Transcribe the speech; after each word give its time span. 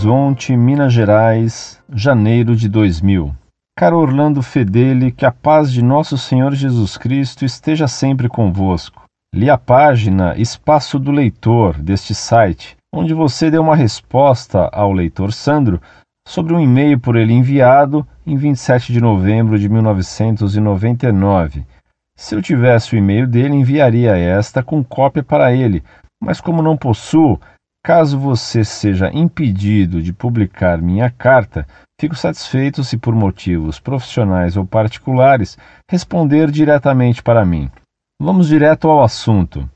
Horizonte, 0.00 0.56
Minas 0.56 0.94
Gerais, 0.94 1.78
janeiro 1.92 2.56
de 2.56 2.70
2000. 2.70 3.34
Caro 3.78 3.98
Orlando 3.98 4.42
Fedeli, 4.42 5.12
que 5.12 5.26
a 5.26 5.30
paz 5.30 5.70
de 5.70 5.84
nosso 5.84 6.16
Senhor 6.16 6.54
Jesus 6.54 6.96
Cristo 6.96 7.44
esteja 7.44 7.86
sempre 7.86 8.26
convosco. 8.26 9.02
Li 9.34 9.50
a 9.50 9.58
página 9.58 10.34
Espaço 10.38 10.98
do 10.98 11.10
Leitor 11.10 11.82
deste 11.82 12.14
site, 12.14 12.78
onde 12.90 13.12
você 13.12 13.50
deu 13.50 13.60
uma 13.60 13.76
resposta 13.76 14.70
ao 14.72 14.90
leitor 14.90 15.34
Sandro 15.34 15.78
sobre 16.26 16.54
um 16.54 16.60
e-mail 16.60 16.98
por 16.98 17.14
ele 17.14 17.34
enviado 17.34 18.06
em 18.26 18.38
27 18.38 18.94
de 18.94 19.02
novembro 19.02 19.58
de 19.58 19.68
1999. 19.68 21.66
Se 22.16 22.34
eu 22.34 22.40
tivesse 22.40 22.94
o 22.94 22.98
e-mail 22.98 23.26
dele, 23.26 23.54
enviaria 23.54 24.16
esta 24.16 24.62
com 24.62 24.82
cópia 24.82 25.22
para 25.22 25.52
ele, 25.52 25.84
mas 26.22 26.40
como 26.40 26.62
não 26.62 26.74
possuo, 26.74 27.38
caso 27.82 28.18
você 28.18 28.64
seja 28.64 29.10
impedido 29.12 30.02
de 30.02 30.12
publicar 30.12 30.80
minha 30.80 31.10
carta, 31.10 31.66
fico 32.00 32.14
satisfeito 32.14 32.84
se 32.84 32.96
por 32.96 33.14
motivos 33.14 33.80
profissionais 33.80 34.56
ou 34.56 34.66
particulares 34.66 35.58
responder 35.90 36.50
diretamente 36.50 37.22
para 37.22 37.44
mim. 37.44 37.70
Vamos 38.20 38.48
direto 38.48 38.88
ao 38.88 39.02
assunto. 39.02 39.68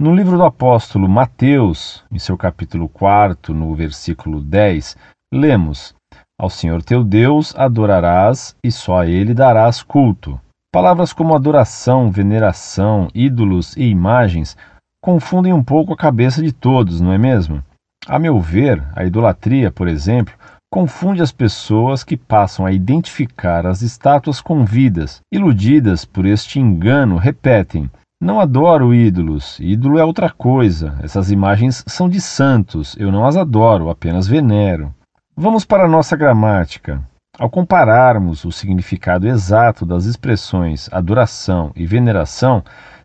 No 0.00 0.14
livro 0.14 0.36
do 0.36 0.42
apóstolo 0.42 1.08
Mateus, 1.08 2.04
em 2.10 2.18
seu 2.18 2.36
capítulo 2.36 2.88
4, 2.88 3.54
no 3.54 3.74
versículo 3.74 4.40
10, 4.40 4.96
lemos: 5.32 5.94
Ao 6.40 6.50
Senhor 6.50 6.82
teu 6.82 7.04
Deus 7.04 7.54
adorarás 7.56 8.56
e 8.64 8.72
só 8.72 9.02
a 9.02 9.06
ele 9.06 9.32
darás 9.32 9.82
culto. 9.82 10.40
Palavras 10.72 11.12
como 11.12 11.34
adoração, 11.34 12.10
veneração, 12.10 13.08
ídolos 13.14 13.76
e 13.76 13.84
imagens 13.84 14.56
confundem 15.02 15.52
um 15.52 15.64
pouco 15.64 15.92
a 15.92 15.96
cabeça 15.96 16.40
de 16.40 16.52
todos, 16.52 17.00
não 17.00 17.12
é 17.12 17.18
mesmo? 17.18 17.60
A 18.06 18.20
meu 18.20 18.40
ver, 18.40 18.82
a 18.94 19.04
idolatria, 19.04 19.70
por 19.70 19.88
exemplo, 19.88 20.32
confunde 20.72 21.20
as 21.20 21.32
pessoas 21.32 22.04
que 22.04 22.16
passam 22.16 22.64
a 22.64 22.72
identificar 22.72 23.66
as 23.66 23.82
estátuas 23.82 24.40
com 24.40 24.64
vidas. 24.64 25.20
Iludidas 25.30 26.04
por 26.04 26.24
este 26.24 26.60
engano, 26.60 27.16
repetem: 27.16 27.90
Não 28.20 28.40
adoro 28.40 28.94
ídolos, 28.94 29.58
ídolo 29.60 29.98
é 29.98 30.04
outra 30.04 30.30
coisa. 30.30 30.96
Essas 31.02 31.32
imagens 31.32 31.84
são 31.86 32.08
de 32.08 32.20
santos, 32.20 32.96
eu 32.96 33.10
não 33.10 33.26
as 33.26 33.36
adoro, 33.36 33.90
apenas 33.90 34.28
venero. 34.28 34.94
Vamos 35.36 35.64
para 35.64 35.84
a 35.84 35.88
nossa 35.88 36.16
gramática. 36.16 37.02
Ao 37.38 37.50
compararmos 37.50 38.44
o 38.44 38.52
significado 38.52 39.26
exato 39.26 39.84
das 39.84 40.04
expressões 40.04 40.88
adoração 40.92 41.72
e 41.74 41.86
veneração, 41.86 42.62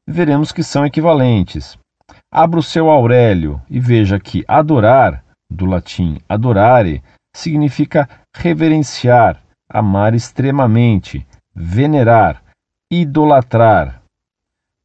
veremos 0.07 0.51
que 0.51 0.63
são 0.63 0.85
equivalentes. 0.85 1.77
Abra 2.31 2.59
o 2.59 2.63
seu 2.63 2.89
Aurélio 2.89 3.61
e 3.69 3.79
veja 3.79 4.19
que 4.19 4.43
adorar, 4.47 5.23
do 5.49 5.65
latim 5.65 6.17
adorare, 6.27 7.01
significa 7.35 8.07
reverenciar, 8.35 9.41
amar 9.69 10.13
extremamente, 10.13 11.25
venerar, 11.55 12.43
idolatrar. 12.91 14.01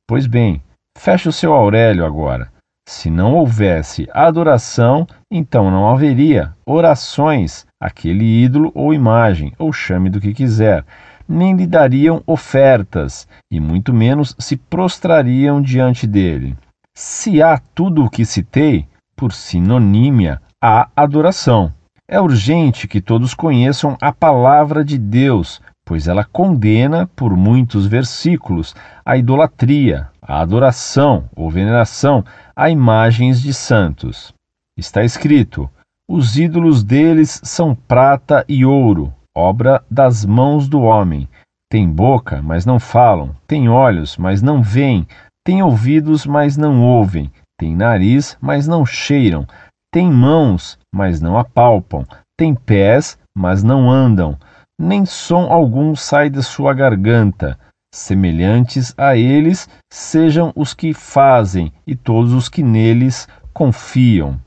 Pois 0.08 0.26
bem, 0.26 0.62
feche 0.96 1.28
o 1.28 1.32
seu 1.32 1.52
Aurélio 1.52 2.04
agora. 2.04 2.52
Se 2.88 3.10
não 3.10 3.34
houvesse 3.34 4.08
adoração, 4.12 5.06
então 5.30 5.70
não 5.70 5.88
haveria 5.88 6.54
orações 6.66 7.66
aquele 7.80 8.24
ídolo 8.44 8.70
ou 8.74 8.94
imagem, 8.94 9.52
ou 9.58 9.72
chame 9.72 10.10
do 10.10 10.20
que 10.20 10.34
quiser, 10.34 10.84
nem 11.28 11.56
lhe 11.56 11.66
dariam 11.66 12.22
ofertas, 12.26 13.26
e 13.50 13.58
muito 13.58 13.92
menos 13.92 14.34
se 14.38 14.56
prostrariam 14.56 15.60
diante 15.60 16.06
dele. 16.06 16.56
Se 16.94 17.42
há 17.42 17.58
tudo 17.74 18.04
o 18.04 18.10
que 18.10 18.24
citei, 18.24 18.86
por 19.16 19.32
sinonímia, 19.32 20.40
há 20.60 20.88
adoração. 20.94 21.72
É 22.08 22.20
urgente 22.20 22.86
que 22.86 23.00
todos 23.00 23.34
conheçam 23.34 23.96
a 24.00 24.12
palavra 24.12 24.84
de 24.84 24.98
Deus, 24.98 25.60
pois 25.84 26.06
ela 26.06 26.24
condena, 26.24 27.06
por 27.16 27.36
muitos 27.36 27.86
versículos, 27.86 28.74
a 29.04 29.16
idolatria, 29.16 30.08
a 30.20 30.40
adoração 30.40 31.28
ou 31.34 31.50
veneração 31.50 32.24
a 32.54 32.68
imagens 32.68 33.40
de 33.40 33.54
santos. 33.54 34.34
Está 34.76 35.02
escrito: 35.02 35.70
os 36.08 36.36
ídolos 36.36 36.84
deles 36.84 37.40
são 37.42 37.74
prata 37.74 38.44
e 38.48 38.64
ouro, 38.64 39.12
obra 39.34 39.82
das 39.90 40.24
mãos 40.24 40.68
do 40.68 40.82
homem. 40.82 41.28
Tem 41.70 41.88
boca, 41.88 42.42
mas 42.42 42.66
não 42.66 42.78
falam, 42.78 43.34
tem 43.46 43.68
olhos, 43.68 44.18
mas 44.18 44.42
não 44.42 44.62
veem, 44.62 45.06
tem 45.44 45.62
ouvidos, 45.62 46.24
mas 46.24 46.56
não 46.56 46.82
ouvem, 46.82 47.30
tem 47.58 47.74
nariz, 47.74 48.36
mas 48.40 48.66
não 48.66 48.86
cheiram, 48.86 49.46
tem 49.92 50.10
mãos, 50.10 50.78
mas 50.94 51.20
não 51.20 51.38
apalpam, 51.38 52.04
tem 52.36 52.54
pés, 52.54 53.18
mas 53.36 53.62
não 53.62 53.90
andam, 53.90 54.38
nem 54.80 55.04
som 55.04 55.52
algum 55.52 55.94
sai 55.94 56.30
da 56.30 56.42
sua 56.42 56.74
garganta. 56.74 57.58
Semelhantes 57.94 58.94
a 58.96 59.16
eles 59.16 59.68
sejam 59.92 60.50
os 60.56 60.72
que 60.72 60.94
fazem 60.94 61.70
e 61.86 61.94
todos 61.94 62.32
os 62.32 62.48
que 62.48 62.62
neles 62.62 63.28
confiam. 63.52 64.40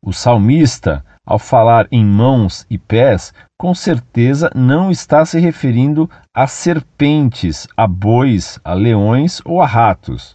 O 0.00 0.12
salmista, 0.12 1.04
ao 1.26 1.38
falar 1.38 1.86
em 1.90 2.04
mãos 2.04 2.66
e 2.68 2.76
pés, 2.76 3.32
com 3.58 3.74
certeza 3.74 4.50
não 4.54 4.90
está 4.90 5.24
se 5.24 5.38
referindo 5.38 6.08
a 6.34 6.46
serpentes, 6.46 7.66
a 7.76 7.86
bois, 7.86 8.58
a 8.64 8.74
leões 8.74 9.40
ou 9.44 9.62
a 9.62 9.66
ratos. 9.66 10.34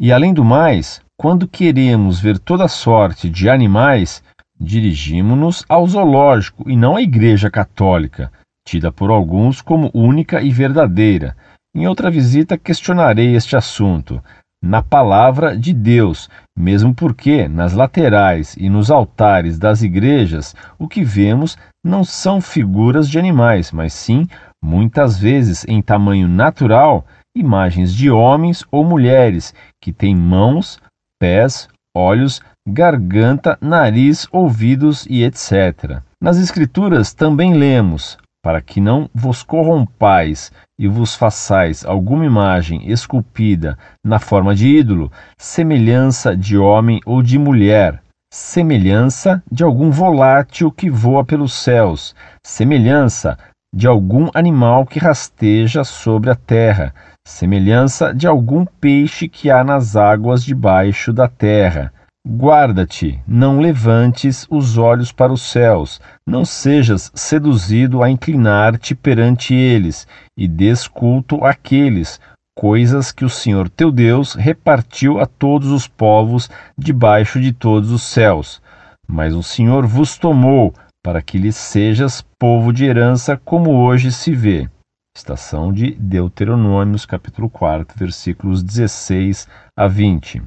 E 0.00 0.12
além 0.12 0.34
do 0.34 0.44
mais, 0.44 1.00
quando 1.16 1.48
queremos 1.48 2.20
ver 2.20 2.38
toda 2.38 2.68
sorte 2.68 3.30
de 3.30 3.48
animais, 3.48 4.22
dirigimos-nos 4.58 5.64
ao 5.68 5.86
zoológico 5.86 6.68
e 6.68 6.76
não 6.76 6.96
à 6.96 7.02
Igreja 7.02 7.50
Católica, 7.50 8.32
tida 8.66 8.90
por 8.90 9.10
alguns 9.10 9.62
como 9.62 9.90
única 9.94 10.42
e 10.42 10.50
verdadeira. 10.50 11.36
Em 11.74 11.86
outra 11.86 12.10
visita 12.10 12.58
questionarei 12.58 13.34
este 13.34 13.56
assunto, 13.56 14.22
na 14.62 14.82
palavra 14.82 15.56
de 15.56 15.72
Deus, 15.72 16.28
mesmo 16.56 16.94
porque 16.94 17.46
nas 17.48 17.72
laterais 17.72 18.56
e 18.58 18.68
nos 18.68 18.90
altares 18.90 19.58
das 19.58 19.82
igrejas 19.82 20.54
o 20.78 20.88
que 20.88 21.04
vemos 21.04 21.56
não 21.84 22.02
são 22.02 22.40
figuras 22.40 23.08
de 23.08 23.18
animais, 23.18 23.70
mas 23.70 23.92
sim, 23.92 24.26
muitas 24.62 25.18
vezes 25.18 25.64
em 25.68 25.80
tamanho 25.80 26.26
natural, 26.26 27.06
imagens 27.36 27.94
de 27.94 28.10
homens 28.10 28.64
ou 28.70 28.84
mulheres 28.84 29.54
que 29.80 29.92
têm 29.92 30.16
mãos, 30.16 30.80
pés, 31.20 31.68
olhos, 31.96 32.40
garganta, 32.66 33.56
nariz, 33.60 34.26
ouvidos 34.32 35.06
e 35.08 35.22
etc. 35.22 36.00
Nas 36.20 36.38
Escrituras 36.38 37.14
também 37.14 37.54
lemos: 37.54 38.18
para 38.46 38.62
que 38.62 38.80
não 38.80 39.10
vos 39.12 39.42
corrompais 39.42 40.52
e 40.78 40.86
vos 40.86 41.16
façais 41.16 41.84
alguma 41.84 42.24
imagem 42.24 42.88
esculpida 42.88 43.76
na 44.04 44.20
forma 44.20 44.54
de 44.54 44.68
ídolo, 44.68 45.10
semelhança 45.36 46.36
de 46.36 46.56
homem 46.56 47.00
ou 47.04 47.24
de 47.24 47.40
mulher, 47.40 48.00
semelhança 48.32 49.42
de 49.50 49.64
algum 49.64 49.90
volátil 49.90 50.70
que 50.70 50.88
voa 50.88 51.24
pelos 51.24 51.54
céus, 51.54 52.14
semelhança 52.40 53.36
de 53.74 53.88
algum 53.88 54.28
animal 54.32 54.86
que 54.86 55.00
rasteja 55.00 55.82
sobre 55.82 56.30
a 56.30 56.36
terra, 56.36 56.94
semelhança 57.26 58.14
de 58.14 58.28
algum 58.28 58.64
peixe 58.64 59.26
que 59.28 59.50
há 59.50 59.64
nas 59.64 59.96
águas 59.96 60.44
debaixo 60.44 61.12
da 61.12 61.26
terra, 61.26 61.92
Guarda-te, 62.28 63.22
não 63.24 63.60
levantes 63.60 64.48
os 64.50 64.76
olhos 64.76 65.12
para 65.12 65.32
os 65.32 65.42
céus, 65.42 66.00
não 66.26 66.44
sejas 66.44 67.12
seduzido 67.14 68.02
a 68.02 68.10
inclinar-te 68.10 68.96
perante 68.96 69.54
eles, 69.54 70.08
e 70.36 70.48
desculto 70.48 71.44
àqueles, 71.44 72.20
coisas 72.58 73.12
que 73.12 73.24
o 73.24 73.30
Senhor 73.30 73.68
teu 73.68 73.92
Deus 73.92 74.34
repartiu 74.34 75.20
a 75.20 75.26
todos 75.26 75.70
os 75.70 75.86
povos 75.86 76.50
debaixo 76.76 77.40
de 77.40 77.52
todos 77.52 77.92
os 77.92 78.02
céus. 78.02 78.60
Mas 79.06 79.32
o 79.32 79.42
Senhor 79.42 79.86
vos 79.86 80.18
tomou, 80.18 80.74
para 81.04 81.22
que 81.22 81.38
lhe 81.38 81.52
sejas 81.52 82.26
povo 82.40 82.72
de 82.72 82.86
herança, 82.86 83.40
como 83.44 83.70
hoje 83.70 84.10
se 84.10 84.32
vê. 84.34 84.68
Estação 85.16 85.72
de 85.72 85.92
Deuteronômios, 85.92 87.06
capítulo 87.06 87.48
4, 87.48 87.96
versículos 87.96 88.64
16 88.64 89.46
a 89.78 89.86
20 89.86 90.42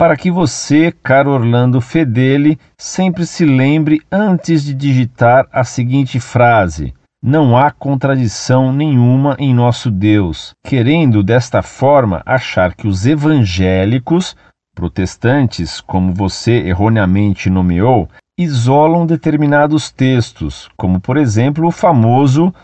para 0.00 0.16
que 0.16 0.30
você, 0.30 0.90
caro 0.90 1.30
Orlando 1.30 1.78
Fedeli, 1.78 2.58
sempre 2.78 3.26
se 3.26 3.44
lembre 3.44 4.00
antes 4.10 4.64
de 4.64 4.72
digitar 4.72 5.46
a 5.52 5.62
seguinte 5.62 6.18
frase: 6.18 6.94
Não 7.22 7.54
há 7.54 7.70
contradição 7.70 8.72
nenhuma 8.72 9.36
em 9.38 9.52
nosso 9.52 9.90
Deus, 9.90 10.54
querendo 10.64 11.22
desta 11.22 11.60
forma 11.60 12.22
achar 12.24 12.74
que 12.74 12.88
os 12.88 13.04
evangélicos, 13.04 14.34
protestantes, 14.74 15.82
como 15.82 16.14
você 16.14 16.52
erroneamente 16.52 17.50
nomeou, 17.50 18.08
isolam 18.38 19.04
determinados 19.04 19.90
textos, 19.90 20.70
como 20.78 20.98
por 20.98 21.18
exemplo 21.18 21.66
o 21.66 21.70
famoso 21.70 22.54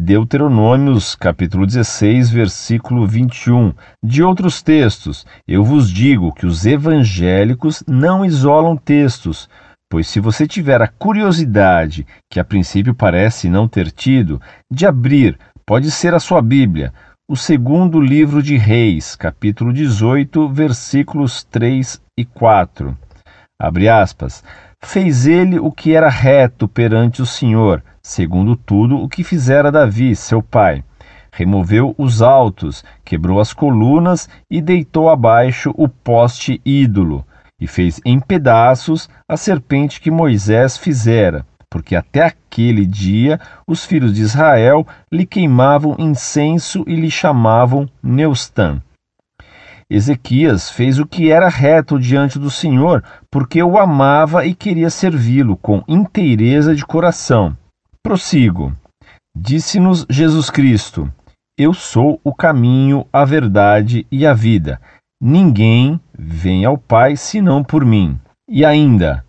Deuteronômios, 0.00 1.16
capítulo 1.16 1.66
16, 1.66 2.30
versículo 2.30 3.04
21. 3.04 3.72
De 4.00 4.22
outros 4.22 4.62
textos, 4.62 5.26
eu 5.46 5.64
vos 5.64 5.90
digo 5.90 6.32
que 6.32 6.46
os 6.46 6.64
evangélicos 6.64 7.82
não 7.84 8.24
isolam 8.24 8.76
textos, 8.76 9.50
Pois 9.90 10.06
se 10.06 10.20
você 10.20 10.46
tiver 10.46 10.80
a 10.80 10.86
curiosidade, 10.86 12.06
que 12.30 12.38
a 12.38 12.44
princípio 12.44 12.94
parece 12.94 13.48
não 13.48 13.66
ter 13.66 13.90
tido, 13.90 14.40
de 14.70 14.86
abrir, 14.86 15.36
pode 15.66 15.90
ser 15.90 16.14
a 16.14 16.20
sua 16.20 16.40
Bíblia, 16.40 16.92
o 17.28 17.34
segundo 17.34 18.00
livro 18.00 18.40
de 18.40 18.56
Reis, 18.56 19.16
capítulo 19.16 19.72
18, 19.72 20.48
versículos 20.50 21.42
3 21.42 22.00
e 22.16 22.24
4. 22.24 22.96
Abre 23.60 23.88
aspas. 23.88 24.44
Fez 24.84 25.26
ele 25.26 25.58
o 25.58 25.72
que 25.72 25.92
era 25.92 26.08
reto 26.08 26.68
perante 26.68 27.20
o 27.20 27.26
Senhor, 27.26 27.82
segundo 28.08 28.56
tudo 28.56 28.96
o 28.96 29.06
que 29.06 29.22
fizera 29.22 29.70
Davi, 29.70 30.16
seu 30.16 30.42
pai. 30.42 30.82
Removeu 31.30 31.94
os 31.98 32.22
altos, 32.22 32.82
quebrou 33.04 33.38
as 33.38 33.52
colunas 33.52 34.30
e 34.50 34.62
deitou 34.62 35.10
abaixo 35.10 35.74
o 35.76 35.86
poste 35.86 36.58
ídolo 36.64 37.22
e 37.60 37.66
fez 37.66 38.00
em 38.06 38.18
pedaços 38.18 39.10
a 39.28 39.36
serpente 39.36 40.00
que 40.00 40.10
Moisés 40.10 40.78
fizera, 40.78 41.44
porque 41.68 41.94
até 41.94 42.24
aquele 42.24 42.86
dia 42.86 43.38
os 43.66 43.84
filhos 43.84 44.14
de 44.14 44.22
Israel 44.22 44.86
lhe 45.12 45.26
queimavam 45.26 45.94
incenso 45.98 46.84
e 46.86 46.94
lhe 46.94 47.10
chamavam 47.10 47.86
Neustã. 48.02 48.80
Ezequias 49.90 50.70
fez 50.70 50.98
o 50.98 51.04
que 51.04 51.30
era 51.30 51.50
reto 51.50 52.00
diante 52.00 52.38
do 52.38 52.50
Senhor, 52.50 53.04
porque 53.30 53.62
o 53.62 53.76
amava 53.76 54.46
e 54.46 54.54
queria 54.54 54.88
servi-lo 54.88 55.58
com 55.58 55.84
inteireza 55.86 56.74
de 56.74 56.86
coração. 56.86 57.54
Prossigo. 58.02 58.72
Disse-nos 59.36 60.06
Jesus 60.08 60.50
Cristo: 60.50 61.12
Eu 61.58 61.74
sou 61.74 62.20
o 62.24 62.34
caminho, 62.34 63.06
a 63.12 63.24
verdade 63.24 64.06
e 64.10 64.26
a 64.26 64.32
vida. 64.32 64.80
Ninguém 65.20 66.00
vem 66.16 66.64
ao 66.64 66.78
Pai 66.78 67.16
senão 67.16 67.62
por 67.62 67.84
mim. 67.84 68.18
E 68.48 68.64
ainda, 68.64 69.24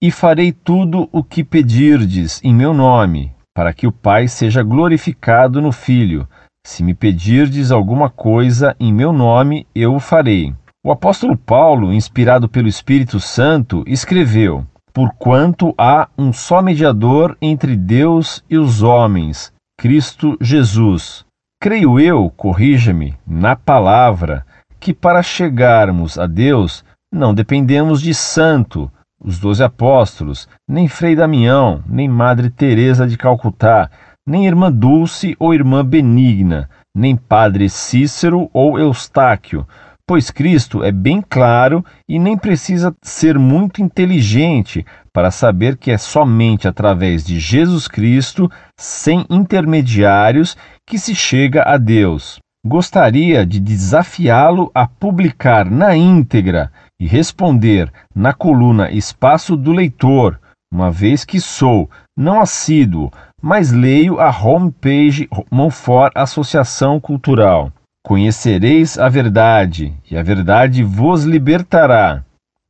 e 0.00 0.10
farei 0.10 0.52
tudo 0.52 1.08
o 1.12 1.22
que 1.22 1.44
pedirdes 1.44 2.40
em 2.42 2.54
meu 2.54 2.72
nome, 2.72 3.32
para 3.54 3.72
que 3.72 3.86
o 3.86 3.92
Pai 3.92 4.28
seja 4.28 4.62
glorificado 4.62 5.60
no 5.60 5.70
Filho. 5.70 6.28
Se 6.66 6.82
me 6.82 6.94
pedirdes 6.94 7.70
alguma 7.70 8.08
coisa 8.08 8.74
em 8.80 8.92
meu 8.92 9.12
nome, 9.12 9.66
eu 9.74 9.94
o 9.94 10.00
farei. 10.00 10.54
O 10.84 10.90
apóstolo 10.90 11.36
Paulo, 11.36 11.92
inspirado 11.92 12.48
pelo 12.48 12.66
Espírito 12.66 13.20
Santo, 13.20 13.84
escreveu: 13.86 14.66
Porquanto 14.92 15.74
há 15.78 16.08
um 16.18 16.32
só 16.32 16.60
mediador 16.60 17.36
entre 17.40 17.76
Deus 17.76 18.44
e 18.48 18.58
os 18.58 18.82
homens, 18.82 19.52
Cristo 19.78 20.36
Jesus. 20.40 21.24
Creio 21.60 21.98
eu, 21.98 22.30
corrija-me, 22.36 23.16
na 23.26 23.56
palavra 23.56 24.44
que 24.78 24.92
para 24.92 25.22
chegarmos 25.22 26.18
a 26.18 26.26
Deus 26.26 26.84
não 27.12 27.32
dependemos 27.32 28.02
de 28.02 28.12
santo, 28.12 28.90
os 29.22 29.38
doze 29.38 29.62
apóstolos, 29.62 30.48
nem 30.68 30.88
Frei 30.88 31.14
Damião, 31.14 31.82
nem 31.86 32.08
Madre 32.08 32.50
Teresa 32.50 33.06
de 33.06 33.16
Calcutá, 33.16 33.88
nem 34.26 34.46
Irmã 34.46 34.70
Dulce 34.72 35.36
ou 35.38 35.54
Irmã 35.54 35.84
Benigna, 35.84 36.68
nem 36.94 37.16
Padre 37.16 37.68
Cícero 37.68 38.50
ou 38.52 38.78
Eustáquio, 38.78 39.66
pois 40.06 40.30
Cristo 40.30 40.82
é 40.82 40.90
bem 40.90 41.22
claro 41.22 41.84
e 42.08 42.18
nem 42.18 42.36
precisa 42.36 42.94
ser 43.02 43.38
muito 43.38 43.82
inteligente 43.82 44.84
para 45.12 45.30
saber 45.30 45.76
que 45.76 45.90
é 45.90 45.98
somente 45.98 46.66
através 46.66 47.24
de 47.24 47.38
Jesus 47.38 47.86
Cristo, 47.88 48.50
sem 48.78 49.26
intermediários, 49.28 50.56
que 50.86 50.98
se 50.98 51.14
chega 51.14 51.62
a 51.62 51.76
Deus 51.76 52.40
gostaria 52.64 53.44
de 53.44 53.58
desafiá-lo 53.58 54.70
a 54.72 54.86
publicar 54.86 55.68
na 55.68 55.96
íntegra 55.96 56.70
e 56.98 57.06
responder 57.06 57.92
na 58.14 58.32
coluna 58.32 58.90
Espaço 58.92 59.56
do 59.56 59.72
Leitor, 59.72 60.38
uma 60.72 60.88
vez 60.90 61.24
que 61.24 61.40
sou 61.40 61.90
não 62.16 62.40
assíduo, 62.40 63.10
mas 63.42 63.72
leio 63.72 64.20
a 64.20 64.30
homepage 64.30 65.28
Monfort 65.50 66.12
Associação 66.14 67.00
Cultural. 67.00 67.72
Conhecereis 68.04 68.98
a 68.98 69.08
verdade, 69.08 69.94
e 70.10 70.18
a 70.18 70.22
verdade 70.24 70.82
vos 70.82 71.22
libertará. 71.22 72.24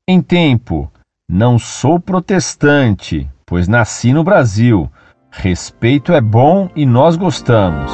Em 0.06 0.20
tempo, 0.20 0.92
não 1.26 1.58
sou 1.58 1.98
protestante, 1.98 3.26
pois 3.46 3.66
nasci 3.66 4.12
no 4.12 4.22
Brasil. 4.22 4.90
Respeito 5.30 6.12
é 6.12 6.20
bom 6.20 6.68
e 6.76 6.84
nós 6.84 7.16
gostamos. 7.16 7.90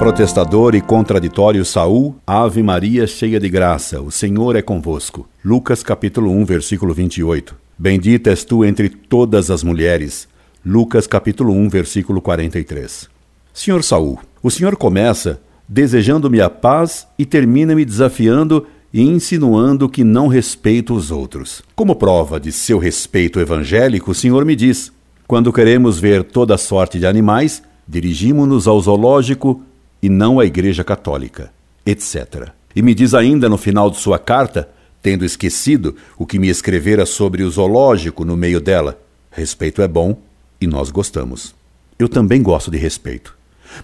Protestador 0.00 0.74
e 0.74 0.80
contraditório 0.80 1.64
Saul, 1.64 2.16
Ave 2.26 2.64
Maria 2.64 3.06
cheia 3.06 3.38
de 3.38 3.48
graça, 3.48 4.00
o 4.00 4.10
Senhor 4.10 4.56
é 4.56 4.62
convosco. 4.62 5.28
Lucas 5.44 5.84
capítulo 5.84 6.32
1, 6.32 6.44
versículo 6.44 6.92
28. 6.92 7.54
Bendita 7.78 8.30
és 8.30 8.44
tu 8.44 8.64
entre 8.64 8.88
todas 8.88 9.52
as 9.52 9.62
mulheres. 9.62 10.28
Lucas 10.66 11.06
capítulo 11.06 11.52
1, 11.52 11.68
versículo 11.68 12.20
43. 12.20 13.17
Senhor 13.58 13.82
Saul, 13.82 14.20
o 14.40 14.52
Senhor 14.52 14.76
começa 14.76 15.42
desejando-me 15.68 16.40
a 16.40 16.48
paz 16.48 17.08
e 17.18 17.26
termina 17.26 17.74
me 17.74 17.84
desafiando 17.84 18.64
e 18.94 19.02
insinuando 19.02 19.88
que 19.88 20.04
não 20.04 20.28
respeito 20.28 20.94
os 20.94 21.10
outros. 21.10 21.60
Como 21.74 21.96
prova 21.96 22.38
de 22.38 22.52
seu 22.52 22.78
respeito 22.78 23.40
evangélico, 23.40 24.12
o 24.12 24.14
Senhor 24.14 24.44
me 24.44 24.54
diz: 24.54 24.92
quando 25.26 25.52
queremos 25.52 25.98
ver 25.98 26.22
toda 26.22 26.56
sorte 26.56 27.00
de 27.00 27.06
animais, 27.06 27.60
dirigimos-nos 27.88 28.68
ao 28.68 28.80
zoológico 28.80 29.60
e 30.00 30.08
não 30.08 30.38
a 30.38 30.46
Igreja 30.46 30.84
Católica, 30.84 31.50
etc. 31.84 32.50
E 32.76 32.80
me 32.80 32.94
diz 32.94 33.12
ainda 33.12 33.48
no 33.48 33.58
final 33.58 33.90
de 33.90 33.96
sua 33.96 34.20
carta, 34.20 34.68
tendo 35.02 35.24
esquecido 35.24 35.96
o 36.16 36.24
que 36.24 36.38
me 36.38 36.48
escrevera 36.48 37.04
sobre 37.04 37.42
o 37.42 37.50
zoológico 37.50 38.24
no 38.24 38.36
meio 38.36 38.60
dela: 38.60 39.02
respeito 39.32 39.82
é 39.82 39.88
bom 39.88 40.16
e 40.60 40.66
nós 40.68 40.92
gostamos. 40.92 41.56
Eu 41.98 42.08
também 42.08 42.40
gosto 42.40 42.70
de 42.70 42.78
respeito, 42.78 43.36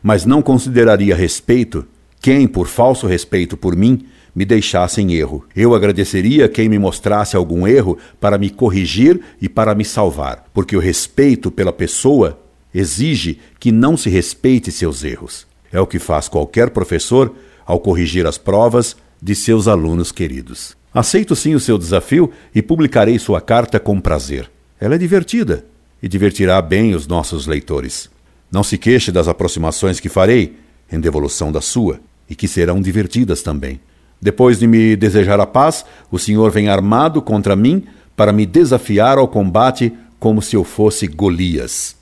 mas 0.03 0.25
não 0.25 0.43
consideraria 0.43 1.15
respeito 1.15 1.87
quem, 2.21 2.47
por 2.47 2.67
falso 2.67 3.07
respeito 3.07 3.57
por 3.57 3.77
mim, 3.77 4.07
me 4.35 4.45
deixasse 4.45 5.01
em 5.01 5.13
erro. 5.13 5.45
Eu 5.55 5.75
agradeceria 5.75 6.49
quem 6.49 6.69
me 6.69 6.79
mostrasse 6.79 7.37
algum 7.37 7.67
erro 7.67 7.99
para 8.21 8.39
me 8.39 8.51
corrigir 8.51 9.21
e 9.41 9.49
para 9.49 9.75
me 9.75 9.85
salvar, 9.85 10.45
porque 10.53 10.77
o 10.77 10.81
respeito 10.81 11.51
pela 11.51 11.73
pessoa 11.73 12.41
exige 12.75 13.39
que 13.61 13.71
não 13.71 13.97
se 13.97 14.11
respeite 14.11 14.73
seus 14.73 15.05
erros. 15.05 15.47
É 15.71 15.81
o 15.81 15.87
que 15.87 15.99
faz 15.99 16.29
qualquer 16.29 16.71
professor 16.71 17.35
ao 17.67 17.79
corrigir 17.79 18.27
as 18.27 18.39
provas 18.39 18.97
de 19.23 19.35
seus 19.35 19.69
alunos 19.69 20.11
queridos. 20.11 20.77
Aceito 20.93 21.35
sim 21.35 21.55
o 21.55 21.61
seu 21.61 21.77
desafio 21.77 22.31
e 22.55 22.63
publicarei 22.63 23.19
sua 23.19 23.41
carta 23.41 23.81
com 23.81 24.01
prazer. 24.01 24.51
Ela 24.81 24.95
é 24.95 24.99
divertida 24.99 25.65
e 26.03 26.09
divertirá 26.09 26.61
bem 26.61 26.95
os 26.95 27.07
nossos 27.07 27.47
leitores. 27.47 28.09
Não 28.55 28.63
se 28.63 28.79
queixe 28.79 29.11
das 29.11 29.27
aproximações 29.27 29.99
que 29.99 30.09
farei, 30.09 30.55
em 30.89 31.01
devolução 31.01 31.51
da 31.51 31.61
sua, 31.61 31.99
e 32.31 32.37
que 32.37 32.47
serão 32.47 32.81
divertidas 32.81 33.43
também. 33.43 33.81
Depois 34.23 34.61
de 34.61 34.67
me 34.69 34.95
desejar 34.95 35.41
a 35.41 35.47
paz, 35.47 35.85
o 36.09 36.21
Senhor 36.21 36.53
vem 36.53 36.69
armado 36.69 37.21
contra 37.21 37.57
mim 37.57 37.83
para 38.15 38.33
me 38.33 38.47
desafiar 38.47 39.19
ao 39.19 39.27
combate 39.27 39.93
como 40.21 40.41
se 40.41 40.55
eu 40.55 40.63
fosse 40.63 41.09
Golias. 41.09 41.97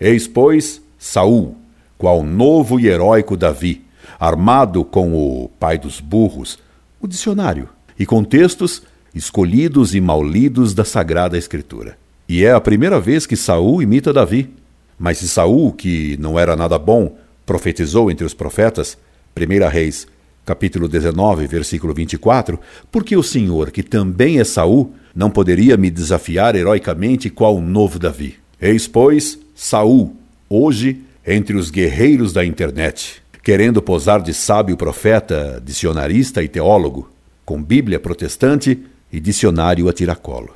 Eis, 0.00 0.28
pois, 0.28 0.80
Saul, 0.96 1.56
qual 1.98 2.22
novo 2.22 2.78
e 2.78 2.86
heróico 2.86 3.36
Davi, 3.36 3.84
armado 4.16 4.84
com 4.84 5.12
o 5.12 5.50
pai 5.58 5.76
dos 5.76 5.98
burros, 5.98 6.56
o 7.00 7.08
dicionário, 7.08 7.68
e 7.98 8.06
com 8.06 8.22
textos 8.22 8.80
escolhidos 9.12 9.92
e 9.92 10.00
mal 10.00 10.22
lidos 10.22 10.72
da 10.72 10.84
Sagrada 10.84 11.36
Escritura. 11.36 11.98
E 12.28 12.44
é 12.44 12.52
a 12.52 12.60
primeira 12.60 13.00
vez 13.00 13.26
que 13.26 13.34
Saul 13.34 13.82
imita 13.82 14.12
Davi. 14.12 14.54
Mas 14.98 15.18
se 15.18 15.28
Saul, 15.28 15.72
que 15.72 16.16
não 16.18 16.38
era 16.38 16.56
nada 16.56 16.78
bom, 16.78 17.16
profetizou 17.44 18.10
entre 18.10 18.24
os 18.24 18.34
profetas, 18.34 18.96
1 19.36 19.68
Reis, 19.68 20.06
capítulo 20.44 20.88
19, 20.88 21.46
versículo 21.46 21.92
24, 21.92 22.58
porque 22.90 23.16
o 23.16 23.22
Senhor, 23.22 23.70
que 23.70 23.82
também 23.82 24.38
é 24.38 24.44
Saul, 24.44 24.94
não 25.14 25.30
poderia 25.30 25.76
me 25.76 25.90
desafiar 25.90 26.54
heroicamente 26.54 27.28
qual 27.28 27.60
novo 27.60 27.98
Davi. 27.98 28.36
Eis, 28.60 28.86
pois, 28.86 29.38
Saul, 29.54 30.16
hoje 30.48 31.02
entre 31.26 31.56
os 31.56 31.70
guerreiros 31.70 32.32
da 32.32 32.44
internet, 32.44 33.20
querendo 33.42 33.82
posar 33.82 34.22
de 34.22 34.32
sábio 34.32 34.76
profeta, 34.76 35.60
dicionarista 35.64 36.42
e 36.42 36.48
teólogo, 36.48 37.10
com 37.44 37.62
Bíblia 37.62 37.98
protestante 37.98 38.80
e 39.12 39.18
dicionário 39.18 39.88
a 39.88 39.92
tiracolo. 39.92 40.54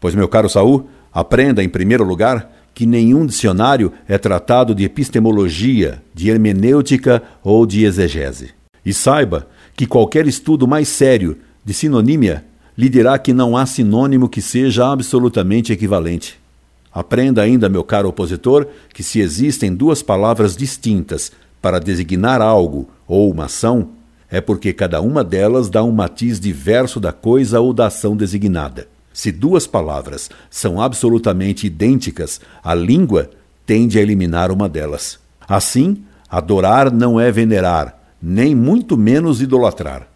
Pois, 0.00 0.14
meu 0.14 0.28
caro 0.28 0.48
Saul, 0.48 0.88
aprenda 1.12 1.64
em 1.64 1.68
primeiro 1.68 2.04
lugar 2.04 2.52
que 2.74 2.86
nenhum 2.86 3.24
dicionário 3.24 3.92
é 4.08 4.18
tratado 4.18 4.74
de 4.74 4.84
epistemologia, 4.84 6.02
de 6.12 6.28
hermenêutica 6.28 7.22
ou 7.42 7.64
de 7.64 7.84
exegese. 7.84 8.50
E 8.84 8.92
saiba 8.92 9.46
que 9.76 9.86
qualquer 9.86 10.26
estudo 10.26 10.66
mais 10.66 10.88
sério 10.88 11.38
de 11.64 11.72
sinonímia 11.72 12.44
lhe 12.76 12.88
dirá 12.88 13.16
que 13.18 13.32
não 13.32 13.56
há 13.56 13.64
sinônimo 13.64 14.28
que 14.28 14.42
seja 14.42 14.90
absolutamente 14.90 15.72
equivalente. 15.72 16.38
Aprenda 16.92 17.42
ainda, 17.42 17.68
meu 17.68 17.84
caro 17.84 18.08
opositor, 18.08 18.66
que 18.92 19.02
se 19.02 19.20
existem 19.20 19.74
duas 19.74 20.02
palavras 20.02 20.56
distintas 20.56 21.32
para 21.62 21.78
designar 21.78 22.40
algo 22.40 22.88
ou 23.06 23.30
uma 23.30 23.46
ação, 23.46 23.90
é 24.30 24.40
porque 24.40 24.72
cada 24.72 25.00
uma 25.00 25.22
delas 25.22 25.70
dá 25.70 25.82
um 25.82 25.92
matiz 25.92 26.40
diverso 26.40 26.98
da 26.98 27.12
coisa 27.12 27.60
ou 27.60 27.72
da 27.72 27.86
ação 27.86 28.16
designada. 28.16 28.88
Se 29.14 29.30
duas 29.30 29.64
palavras 29.64 30.28
são 30.50 30.80
absolutamente 30.80 31.68
idênticas, 31.68 32.40
a 32.64 32.74
língua 32.74 33.30
tende 33.64 33.96
a 33.96 34.02
eliminar 34.02 34.50
uma 34.50 34.68
delas. 34.68 35.20
Assim, 35.48 36.02
adorar 36.28 36.90
não 36.90 37.20
é 37.20 37.30
venerar, 37.30 37.96
nem 38.20 38.56
muito 38.56 38.96
menos 38.96 39.40
idolatrar. 39.40 40.08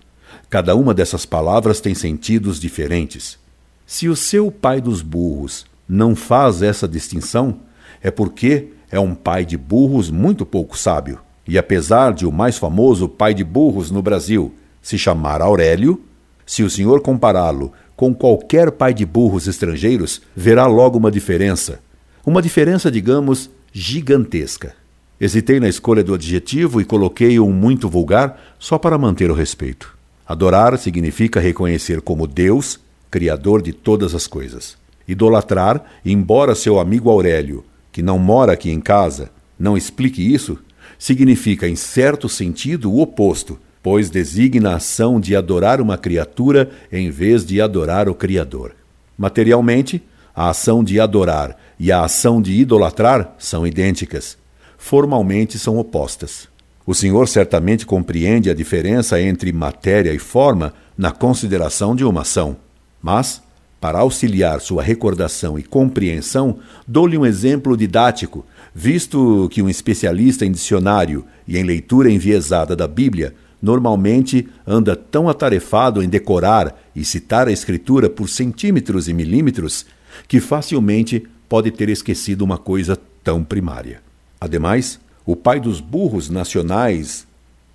Cada 0.51 0.75
uma 0.75 0.93
dessas 0.93 1.25
palavras 1.25 1.81
tem 1.81 1.95
sentidos 1.95 2.59
diferentes. 2.59 3.39
Se 3.87 4.09
o 4.09 4.17
seu 4.17 4.51
pai 4.51 4.81
dos 4.81 5.01
burros 5.01 5.65
não 5.89 6.17
faz 6.17 6.61
essa 6.61 6.89
distinção, 6.89 7.61
é 8.03 8.11
porque 8.11 8.73
é 8.91 8.99
um 8.99 9.15
pai 9.15 9.45
de 9.45 9.57
burros 9.57 10.11
muito 10.11 10.45
pouco 10.45 10.77
sábio. 10.77 11.21
E 11.47 11.57
apesar 11.57 12.13
de 12.13 12.27
o 12.27 12.33
mais 12.33 12.59
famoso 12.59 13.09
pai 13.09 13.33
de 13.33 13.45
burros 13.45 13.93
no 13.93 14.03
Brasil 14.03 14.53
se 14.83 14.99
chamar 14.99 15.41
Aurélio, 15.41 16.03
se 16.45 16.63
o 16.63 16.71
senhor 16.71 17.01
compará-lo 17.01 17.73
com 17.99 18.15
qualquer 18.15 18.71
pai 18.71 18.95
de 18.95 19.05
burros 19.05 19.49
estrangeiros, 19.49 20.23
verá 20.37 20.69
logo 20.69 20.97
uma 20.97 21.11
diferença. 21.11 21.81
Uma 22.25 22.41
diferença, 22.41 22.93
digamos, 22.93 23.51
gigantesca. 23.73 24.77
Hesitei 25.21 25.59
na 25.59 25.69
escolha 25.69 26.05
do 26.05 26.15
adjetivo 26.15 26.81
e 26.81 26.85
coloquei 26.85 27.41
um 27.41 27.51
muito 27.51 27.89
vulgar 27.89 28.41
só 28.57 28.79
para 28.79 28.97
manter 28.97 29.33
o 29.33 29.35
respeito. 29.35 29.99
Adorar 30.25 30.79
significa 30.79 31.41
reconhecer 31.41 32.01
como 32.01 32.29
Deus, 32.29 32.79
Criador 33.11 33.61
de 33.61 33.73
todas 33.73 34.15
as 34.15 34.29
coisas. 34.29 34.77
Idolatrar, 35.09 35.83
embora 36.05 36.55
seu 36.55 36.79
amigo 36.79 37.11
Aurélio, 37.11 37.65
que 37.91 38.01
não 38.01 38.17
mora 38.17 38.53
aqui 38.53 38.71
em 38.71 38.81
casa, 38.81 39.29
não 39.59 39.77
explique 39.77 40.23
isso, 40.23 40.57
significa, 41.01 41.67
em 41.67 41.75
certo 41.75 42.29
sentido, 42.29 42.93
o 42.93 43.01
oposto, 43.01 43.59
pois 43.91 44.11
designa 44.11 44.73
a 44.73 44.77
ação 44.77 45.19
de 45.19 45.35
adorar 45.35 45.81
uma 45.81 45.97
criatura 45.97 46.69
em 46.93 47.11
vez 47.11 47.43
de 47.43 47.59
adorar 47.59 48.07
o 48.07 48.15
Criador. 48.15 48.73
Materialmente, 49.17 50.03
a 50.37 50.51
ação 50.51 50.85
de 50.85 51.01
adorar 51.01 51.57
e 51.81 51.91
a 51.91 52.05
ação 52.05 52.43
de 52.43 52.53
idolatrar 52.53 53.35
são 53.39 53.67
idênticas. 53.67 54.37
Formalmente 54.77 55.59
são 55.59 55.79
opostas. 55.79 56.49
O 56.85 56.95
Senhor 56.95 57.27
certamente 57.29 57.87
compreende 57.87 58.51
a 58.51 58.55
diferença 58.55 59.19
entre 59.23 59.55
matéria 59.55 60.13
e 60.13 60.19
forma 60.19 60.75
na 60.95 61.11
consideração 61.11 61.97
de 61.97 62.05
uma 62.05 62.21
ação. 62.21 62.59
Mas, 63.01 63.43
para 63.81 64.01
auxiliar 64.01 64.61
sua 64.61 64.83
recordação 64.83 65.59
e 65.59 65.63
compreensão, 65.63 66.59
dou-lhe 66.87 67.17
um 67.17 67.25
exemplo 67.25 67.75
didático 67.75 68.45
visto 68.75 69.49
que 69.51 69.63
um 69.63 69.69
especialista 69.69 70.45
em 70.45 70.53
dicionário 70.53 71.25
e 71.47 71.57
em 71.57 71.63
leitura 71.63 72.11
enviesada 72.11 72.77
da 72.77 72.87
Bíblia 72.87 73.35
normalmente 73.61 74.49
anda 74.67 74.95
tão 74.95 75.29
atarefado 75.29 76.03
em 76.03 76.09
decorar 76.09 76.81
e 76.95 77.05
citar 77.05 77.49
a 77.49 77.53
Escritura 77.53 78.09
por 78.09 78.29
centímetros 78.29 79.09
e 79.09 79.13
milímetros 79.13 79.85
que 80.27 80.41
facilmente 80.41 81.27
pode 81.49 81.71
ter 81.71 81.89
esquecido 81.89 82.43
uma 82.43 82.59
coisa 82.59 82.99
tão 83.23 83.43
primária. 83.43 84.01
Ademais, 84.41 85.01
o 85.27 85.35
pai 85.35 85.61
dos 85.61 85.81
burros 85.81 86.31
nacionais, 86.31 87.27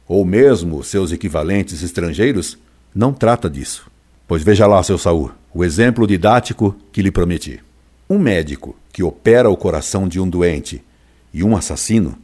ou 0.08 0.26
mesmo 0.26 0.84
seus 0.84 1.12
equivalentes 1.12 1.84
estrangeiros, 1.84 2.58
não 2.96 3.14
trata 3.14 3.50
disso. 3.50 3.92
Pois 4.28 4.44
veja 4.44 4.66
lá, 4.66 4.82
seu 4.82 4.98
Saul, 4.98 5.32
o 5.54 5.64
exemplo 5.64 6.08
didático 6.08 6.76
que 6.92 7.02
lhe 7.02 7.12
prometi. 7.12 7.60
Um 8.10 8.18
médico 8.18 8.76
que 8.92 9.04
opera 9.04 9.50
o 9.50 9.58
coração 9.58 10.08
de 10.08 10.20
um 10.20 10.30
doente 10.30 10.84
e 11.34 11.44
um 11.44 11.56
assassino, 11.56 12.18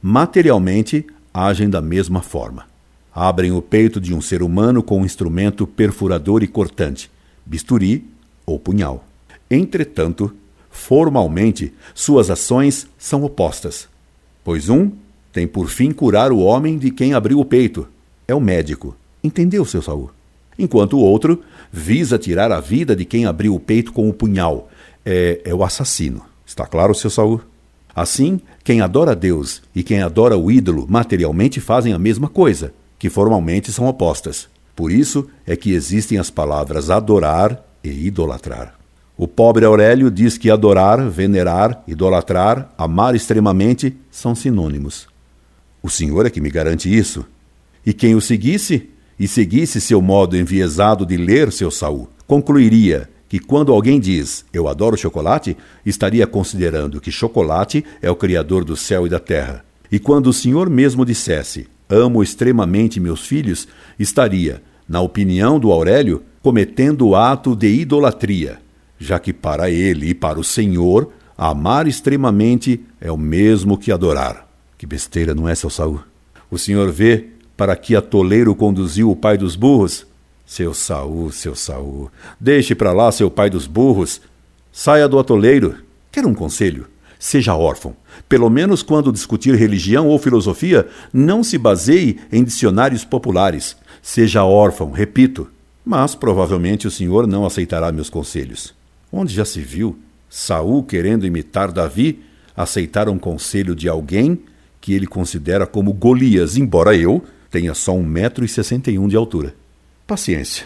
materialmente 0.00 1.06
agem 1.32 1.68
da 1.68 1.80
mesma 1.80 2.20
forma. 2.20 2.71
Abrem 3.14 3.52
o 3.52 3.60
peito 3.60 4.00
de 4.00 4.14
um 4.14 4.20
ser 4.20 4.42
humano 4.42 4.82
com 4.82 5.00
um 5.00 5.04
instrumento 5.04 5.66
perfurador 5.66 6.42
e 6.42 6.48
cortante, 6.48 7.10
bisturi 7.44 8.04
ou 8.46 8.58
punhal. 8.58 9.04
Entretanto, 9.50 10.34
formalmente, 10.70 11.72
suas 11.94 12.30
ações 12.30 12.86
são 12.96 13.22
opostas, 13.22 13.86
pois 14.42 14.70
um 14.70 14.90
tem 15.32 15.46
por 15.46 15.68
fim 15.68 15.92
curar 15.92 16.32
o 16.32 16.38
homem 16.38 16.78
de 16.78 16.90
quem 16.90 17.14
abriu 17.14 17.38
o 17.38 17.44
peito, 17.44 17.86
é 18.26 18.34
o 18.34 18.40
médico. 18.40 18.96
Entendeu, 19.22 19.64
seu 19.64 19.82
Saul? 19.82 20.10
Enquanto 20.58 20.94
o 20.94 21.00
outro 21.00 21.42
visa 21.70 22.18
tirar 22.18 22.52
a 22.52 22.60
vida 22.60 22.94
de 22.94 23.04
quem 23.04 23.24
abriu 23.24 23.54
o 23.54 23.60
peito 23.60 23.92
com 23.92 24.08
o 24.08 24.12
punhal, 24.12 24.70
é, 25.04 25.40
é 25.44 25.54
o 25.54 25.64
assassino. 25.64 26.22
Está 26.46 26.66
claro, 26.66 26.94
seu 26.94 27.10
Saul? 27.10 27.40
Assim, 27.94 28.40
quem 28.64 28.80
adora 28.80 29.14
Deus 29.14 29.62
e 29.74 29.82
quem 29.82 30.02
adora 30.02 30.36
o 30.36 30.50
ídolo 30.50 30.86
materialmente 30.88 31.60
fazem 31.60 31.92
a 31.92 31.98
mesma 31.98 32.28
coisa, 32.28 32.72
que 33.02 33.10
formalmente 33.10 33.72
são 33.72 33.88
opostas. 33.88 34.48
Por 34.76 34.92
isso 34.92 35.28
é 35.44 35.56
que 35.56 35.72
existem 35.72 36.18
as 36.18 36.30
palavras 36.30 36.88
adorar 36.88 37.60
e 37.82 38.06
idolatrar. 38.06 38.78
O 39.16 39.26
pobre 39.26 39.64
Aurélio 39.64 40.08
diz 40.08 40.38
que 40.38 40.48
adorar, 40.48 41.10
venerar, 41.10 41.82
idolatrar, 41.88 42.72
amar 42.78 43.16
extremamente 43.16 43.96
são 44.08 44.36
sinônimos. 44.36 45.08
O 45.82 45.90
Senhor 45.90 46.26
é 46.26 46.30
que 46.30 46.40
me 46.40 46.48
garante 46.48 46.96
isso. 46.96 47.26
E 47.84 47.92
quem 47.92 48.14
o 48.14 48.20
seguisse, 48.20 48.90
e 49.18 49.26
seguisse 49.26 49.80
seu 49.80 50.00
modo 50.00 50.36
enviesado 50.36 51.04
de 51.04 51.16
ler 51.16 51.50
seu 51.50 51.72
Saul, 51.72 52.08
concluiria 52.24 53.10
que 53.28 53.40
quando 53.40 53.72
alguém 53.72 53.98
diz 53.98 54.44
eu 54.52 54.68
adoro 54.68 54.96
chocolate, 54.96 55.56
estaria 55.84 56.24
considerando 56.24 57.00
que 57.00 57.10
chocolate 57.10 57.84
é 58.00 58.08
o 58.08 58.14
Criador 58.14 58.64
do 58.64 58.76
céu 58.76 59.08
e 59.08 59.10
da 59.10 59.18
terra. 59.18 59.64
E 59.90 59.98
quando 59.98 60.28
o 60.28 60.32
Senhor 60.32 60.70
mesmo 60.70 61.04
dissesse 61.04 61.66
amo 61.92 62.22
extremamente 62.22 62.98
meus 62.98 63.26
filhos, 63.26 63.68
estaria, 63.98 64.62
na 64.88 65.00
opinião 65.00 65.60
do 65.60 65.70
Aurélio, 65.70 66.22
cometendo 66.42 67.08
o 67.08 67.16
ato 67.16 67.54
de 67.54 67.68
idolatria, 67.68 68.58
já 68.98 69.18
que 69.18 69.32
para 69.32 69.70
ele 69.70 70.08
e 70.08 70.14
para 70.14 70.40
o 70.40 70.44
Senhor, 70.44 71.12
amar 71.36 71.86
extremamente 71.86 72.80
é 73.00 73.12
o 73.12 73.16
mesmo 73.16 73.76
que 73.76 73.92
adorar. 73.92 74.48
Que 74.78 74.86
besteira, 74.86 75.34
não 75.34 75.48
é, 75.48 75.54
seu 75.54 75.70
Saul? 75.70 76.00
O 76.50 76.58
senhor 76.58 76.90
vê 76.90 77.28
para 77.56 77.76
que 77.76 77.94
atoleiro 77.94 78.54
conduziu 78.54 79.10
o 79.10 79.16
pai 79.16 79.38
dos 79.38 79.54
burros? 79.54 80.06
Seu 80.44 80.74
Saul, 80.74 81.30
seu 81.30 81.54
Saul, 81.54 82.10
deixe 82.38 82.74
para 82.74 82.92
lá 82.92 83.10
seu 83.12 83.30
pai 83.30 83.48
dos 83.48 83.66
burros. 83.66 84.20
Saia 84.72 85.08
do 85.08 85.18
atoleiro. 85.18 85.76
Quer 86.10 86.26
um 86.26 86.34
conselho? 86.34 86.86
Seja 87.18 87.54
órfão. 87.54 87.94
Pelo 88.32 88.48
menos 88.48 88.82
quando 88.82 89.12
discutir 89.12 89.54
religião 89.56 90.08
ou 90.08 90.18
filosofia, 90.18 90.88
não 91.12 91.44
se 91.44 91.58
baseie 91.58 92.18
em 92.32 92.42
dicionários 92.42 93.04
populares. 93.04 93.76
Seja 94.00 94.42
órfão, 94.42 94.90
repito. 94.90 95.50
Mas 95.84 96.14
provavelmente 96.14 96.86
o 96.86 96.90
senhor 96.90 97.26
não 97.26 97.44
aceitará 97.44 97.92
meus 97.92 98.08
conselhos. 98.08 98.72
Onde 99.12 99.34
já 99.34 99.44
se 99.44 99.60
viu 99.60 99.98
Saul 100.30 100.82
querendo 100.82 101.26
imitar 101.26 101.70
Davi, 101.70 102.20
aceitar 102.56 103.06
um 103.06 103.18
conselho 103.18 103.76
de 103.76 103.86
alguém 103.86 104.40
que 104.80 104.94
ele 104.94 105.06
considera 105.06 105.66
como 105.66 105.92
Golias, 105.92 106.56
embora 106.56 106.96
eu 106.96 107.22
tenha 107.50 107.74
só 107.74 107.94
um 107.94 108.02
metro 108.02 108.46
e 108.46 108.48
sessenta 108.48 108.90
e 108.90 108.98
um 108.98 109.08
de 109.08 109.14
altura. 109.14 109.54
Paciência. 110.06 110.64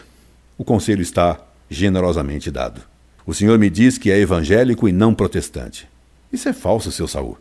O 0.57 0.63
conselho 0.63 1.03
está 1.03 1.41
generosamente 1.69 2.49
dado. 2.49 2.81
O 3.27 3.35
senhor 3.35 3.59
me 3.59 3.69
diz 3.69 3.99
que 3.99 4.13
é 4.13 4.21
evangélico 4.21 4.89
e 4.89 4.93
não 4.93 5.13
protestante. 5.13 5.89
Isso 6.33 6.49
é 6.49 6.53
falso, 6.53 6.93
seu 6.93 7.09
Saul. 7.09 7.37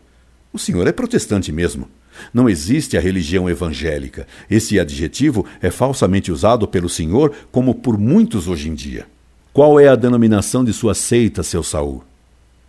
O 0.56 0.58
senhor 0.58 0.86
é 0.86 0.92
protestante 0.92 1.52
mesmo. 1.52 1.86
Não 2.32 2.48
existe 2.48 2.96
a 2.96 3.00
religião 3.00 3.46
evangélica. 3.46 4.26
Esse 4.50 4.80
adjetivo 4.80 5.44
é 5.60 5.70
falsamente 5.70 6.32
usado 6.32 6.66
pelo 6.66 6.88
senhor 6.88 7.30
como 7.52 7.74
por 7.74 7.98
muitos 7.98 8.48
hoje 8.48 8.70
em 8.70 8.74
dia. 8.74 9.06
Qual 9.52 9.78
é 9.78 9.86
a 9.86 9.94
denominação 9.94 10.64
de 10.64 10.72
sua 10.72 10.94
seita, 10.94 11.42
seu 11.42 11.62
Saul? 11.62 12.02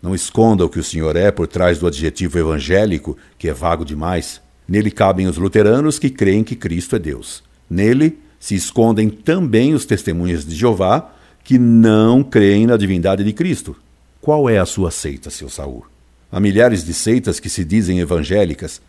Não 0.03 0.13
esconda 0.13 0.65
o 0.65 0.70
que 0.70 0.79
o 0.79 0.84
senhor 0.84 1.15
é 1.15 1.32
por 1.32 1.48
trás 1.48 1.79
do 1.79 1.88
adjetivo 1.88 2.38
evangélico, 2.38 3.17
que 3.38 3.48
é 3.48 3.53
vago 3.53 3.86
demais. 3.86 4.41
Nele 4.67 4.91
cabem 4.91 5.25
os 5.25 5.38
luteranos 5.38 5.98
que 5.98 6.10
creem 6.10 6.44
que 6.44 6.58
Cristo 6.58 6.98
é 6.98 7.00
Deus. 7.00 7.41
Nele 7.70 8.20
se 8.38 8.53
escondem 8.53 9.10
também 9.10 9.74
os 9.74 9.86
testemunhas 9.86 10.46
de 10.46 10.53
Jeová 10.53 11.10
que 11.41 11.58
não 11.58 12.22
creem 12.22 12.67
na 12.67 12.75
divindade 12.75 13.24
de 13.24 13.32
Cristo. 13.32 13.77
Qual 14.20 14.50
é 14.50 14.58
a 14.58 14.65
sua 14.65 14.91
seita, 14.91 15.29
seu 15.29 15.48
Saul? 15.48 15.86
Há 16.31 16.39
milhares 16.39 16.84
de 16.84 16.93
seitas 16.93 17.39
que 17.39 17.50
se 17.50 17.63
dizem 17.63 18.00
evangélicas, 18.00 18.81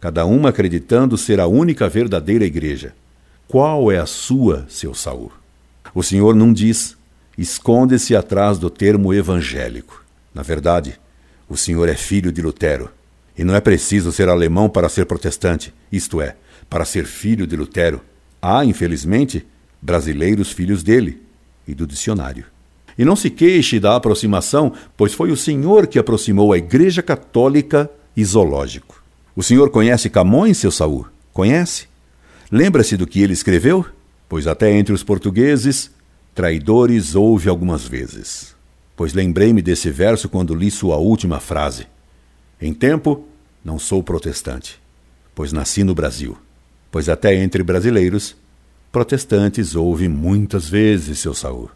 cada 0.00 0.24
uma 0.24 0.48
acreditando 0.48 1.16
ser 1.18 1.40
a 1.40 1.46
única 1.46 1.88
verdadeira 1.88 2.44
igreja. 2.44 2.94
Qual 3.46 3.92
é 3.92 3.98
a 3.98 4.06
sua, 4.06 4.66
seu 4.68 4.94
Saul? 4.94 5.30
O 5.94 6.02
Senhor 6.02 6.34
não 6.34 6.52
diz, 6.52 6.96
esconde-se 7.36 8.16
atrás 8.16 8.58
do 8.58 8.70
termo 8.70 9.12
evangélico. 9.12 10.04
Na 10.34 10.42
verdade, 10.42 10.98
o 11.48 11.56
Senhor 11.56 11.88
é 11.88 11.94
filho 11.94 12.32
de 12.32 12.42
Lutero. 12.42 12.90
E 13.38 13.44
não 13.44 13.54
é 13.54 13.60
preciso 13.60 14.10
ser 14.10 14.28
alemão 14.28 14.68
para 14.68 14.88
ser 14.88 15.04
protestante, 15.04 15.72
isto 15.92 16.20
é, 16.20 16.36
para 16.68 16.84
ser 16.84 17.04
filho 17.04 17.46
de 17.46 17.54
Lutero. 17.54 18.00
Há, 18.40 18.64
infelizmente, 18.64 19.46
brasileiros 19.80 20.50
filhos 20.50 20.82
dele 20.82 21.22
e 21.68 21.74
do 21.74 21.86
dicionário. 21.86 22.46
E 22.98 23.04
não 23.04 23.14
se 23.14 23.30
queixe 23.30 23.78
da 23.78 23.94
aproximação, 23.94 24.72
pois 24.96 25.12
foi 25.12 25.30
o 25.30 25.36
Senhor 25.36 25.86
que 25.86 25.98
aproximou 25.98 26.52
a 26.52 26.58
Igreja 26.58 27.02
Católica 27.02 27.90
e 28.16 28.24
zoológico. 28.24 29.02
O 29.36 29.42
senhor 29.42 29.68
conhece 29.68 30.08
Camões, 30.08 30.56
seu 30.56 30.70
Saul? 30.70 31.06
Conhece? 31.30 31.88
Lembra-se 32.50 32.96
do 32.96 33.06
que 33.06 33.20
ele 33.20 33.34
escreveu? 33.34 33.84
Pois 34.26 34.46
até 34.46 34.72
entre 34.72 34.94
os 34.94 35.02
portugueses, 35.02 35.90
traidores 36.34 37.14
houve 37.14 37.50
algumas 37.50 37.86
vezes. 37.86 38.56
Pois 38.96 39.12
lembrei-me 39.12 39.60
desse 39.60 39.90
verso 39.90 40.26
quando 40.26 40.54
li 40.54 40.70
sua 40.70 40.96
última 40.96 41.38
frase. 41.38 41.86
Em 42.58 42.72
tempo, 42.72 43.26
não 43.62 43.78
sou 43.78 44.02
protestante, 44.02 44.80
pois 45.34 45.52
nasci 45.52 45.84
no 45.84 45.94
Brasil. 45.94 46.38
Pois 46.90 47.06
até 47.06 47.34
entre 47.34 47.62
brasileiros, 47.62 48.34
protestantes 48.90 49.74
houve 49.74 50.08
muitas 50.08 50.66
vezes, 50.66 51.18
seu 51.18 51.34
Saul. 51.34 51.68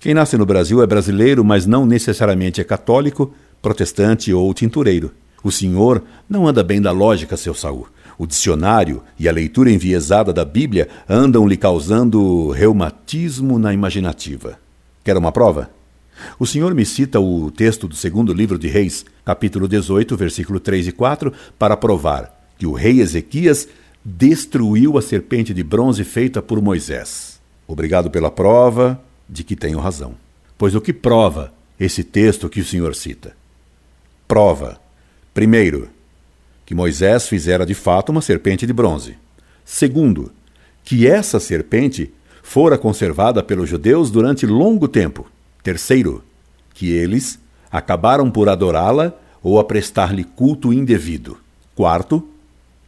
Quem 0.00 0.14
nasce 0.14 0.36
no 0.36 0.46
Brasil 0.46 0.80
é 0.80 0.86
brasileiro, 0.86 1.44
mas 1.44 1.66
não 1.66 1.84
necessariamente 1.84 2.60
é 2.60 2.64
católico, 2.64 3.34
protestante 3.60 4.32
ou 4.32 4.54
tintureiro. 4.54 5.10
O 5.42 5.50
senhor 5.50 6.04
não 6.28 6.46
anda 6.46 6.62
bem 6.62 6.80
da 6.80 6.92
lógica, 6.92 7.36
seu 7.36 7.52
Saul. 7.52 7.88
O 8.16 8.24
dicionário 8.24 9.02
e 9.18 9.28
a 9.28 9.32
leitura 9.32 9.72
enviesada 9.72 10.32
da 10.32 10.44
Bíblia 10.44 10.88
andam 11.08 11.48
lhe 11.48 11.56
causando 11.56 12.50
reumatismo 12.50 13.58
na 13.58 13.74
imaginativa. 13.74 14.56
Quer 15.02 15.16
uma 15.16 15.32
prova? 15.32 15.68
O 16.38 16.46
senhor 16.46 16.74
me 16.74 16.86
cita 16.86 17.18
o 17.18 17.50
texto 17.50 17.88
do 17.88 17.96
segundo 17.96 18.32
livro 18.32 18.56
de 18.56 18.68
Reis, 18.68 19.04
capítulo 19.24 19.66
18, 19.66 20.16
versículo 20.16 20.60
3 20.60 20.88
e 20.88 20.92
4, 20.92 21.32
para 21.58 21.76
provar 21.76 22.48
que 22.56 22.66
o 22.66 22.72
rei 22.72 23.00
Ezequias 23.00 23.66
destruiu 24.04 24.96
a 24.96 25.02
serpente 25.02 25.52
de 25.52 25.64
bronze 25.64 26.04
feita 26.04 26.40
por 26.40 26.62
Moisés. 26.62 27.40
Obrigado 27.66 28.10
pela 28.10 28.30
prova 28.30 29.00
de 29.28 29.44
que 29.44 29.56
tenho 29.56 29.78
razão. 29.78 30.14
Pois 30.56 30.74
o 30.74 30.80
que 30.80 30.92
prova 30.92 31.52
esse 31.78 32.02
texto 32.02 32.48
que 32.48 32.60
o 32.60 32.64
senhor 32.64 32.94
cita? 32.94 33.36
Prova, 34.26 34.80
primeiro, 35.32 35.88
que 36.66 36.74
Moisés 36.74 37.28
fizera 37.28 37.64
de 37.64 37.74
fato 37.74 38.10
uma 38.10 38.20
serpente 38.20 38.66
de 38.66 38.72
bronze. 38.72 39.16
Segundo, 39.64 40.32
que 40.84 41.06
essa 41.06 41.38
serpente 41.38 42.12
fora 42.42 42.78
conservada 42.78 43.42
pelos 43.42 43.68
judeus 43.68 44.10
durante 44.10 44.46
longo 44.46 44.88
tempo. 44.88 45.26
Terceiro, 45.62 46.24
que 46.74 46.90
eles 46.90 47.38
acabaram 47.70 48.30
por 48.30 48.48
adorá-la 48.48 49.12
ou 49.42 49.58
a 49.58 49.64
prestar-lhe 49.64 50.24
culto 50.24 50.72
indevido. 50.72 51.38
Quarto, 51.74 52.26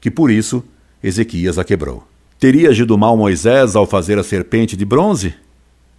que 0.01 0.11
por 0.11 0.31
isso 0.31 0.65
Ezequias 1.03 1.59
a 1.59 1.65
quebrou. 1.65 2.05
Teria 2.39 2.71
agido 2.71 2.97
mal 2.97 3.17
Moisés 3.17 3.75
ao 3.75 3.87
fazer 3.87 4.19
a 4.19 4.23
serpente 4.23 4.77
de 4.77 4.85
bronze? 4.85 5.35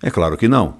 É 0.01 0.09
claro 0.09 0.37
que 0.37 0.47
não, 0.47 0.75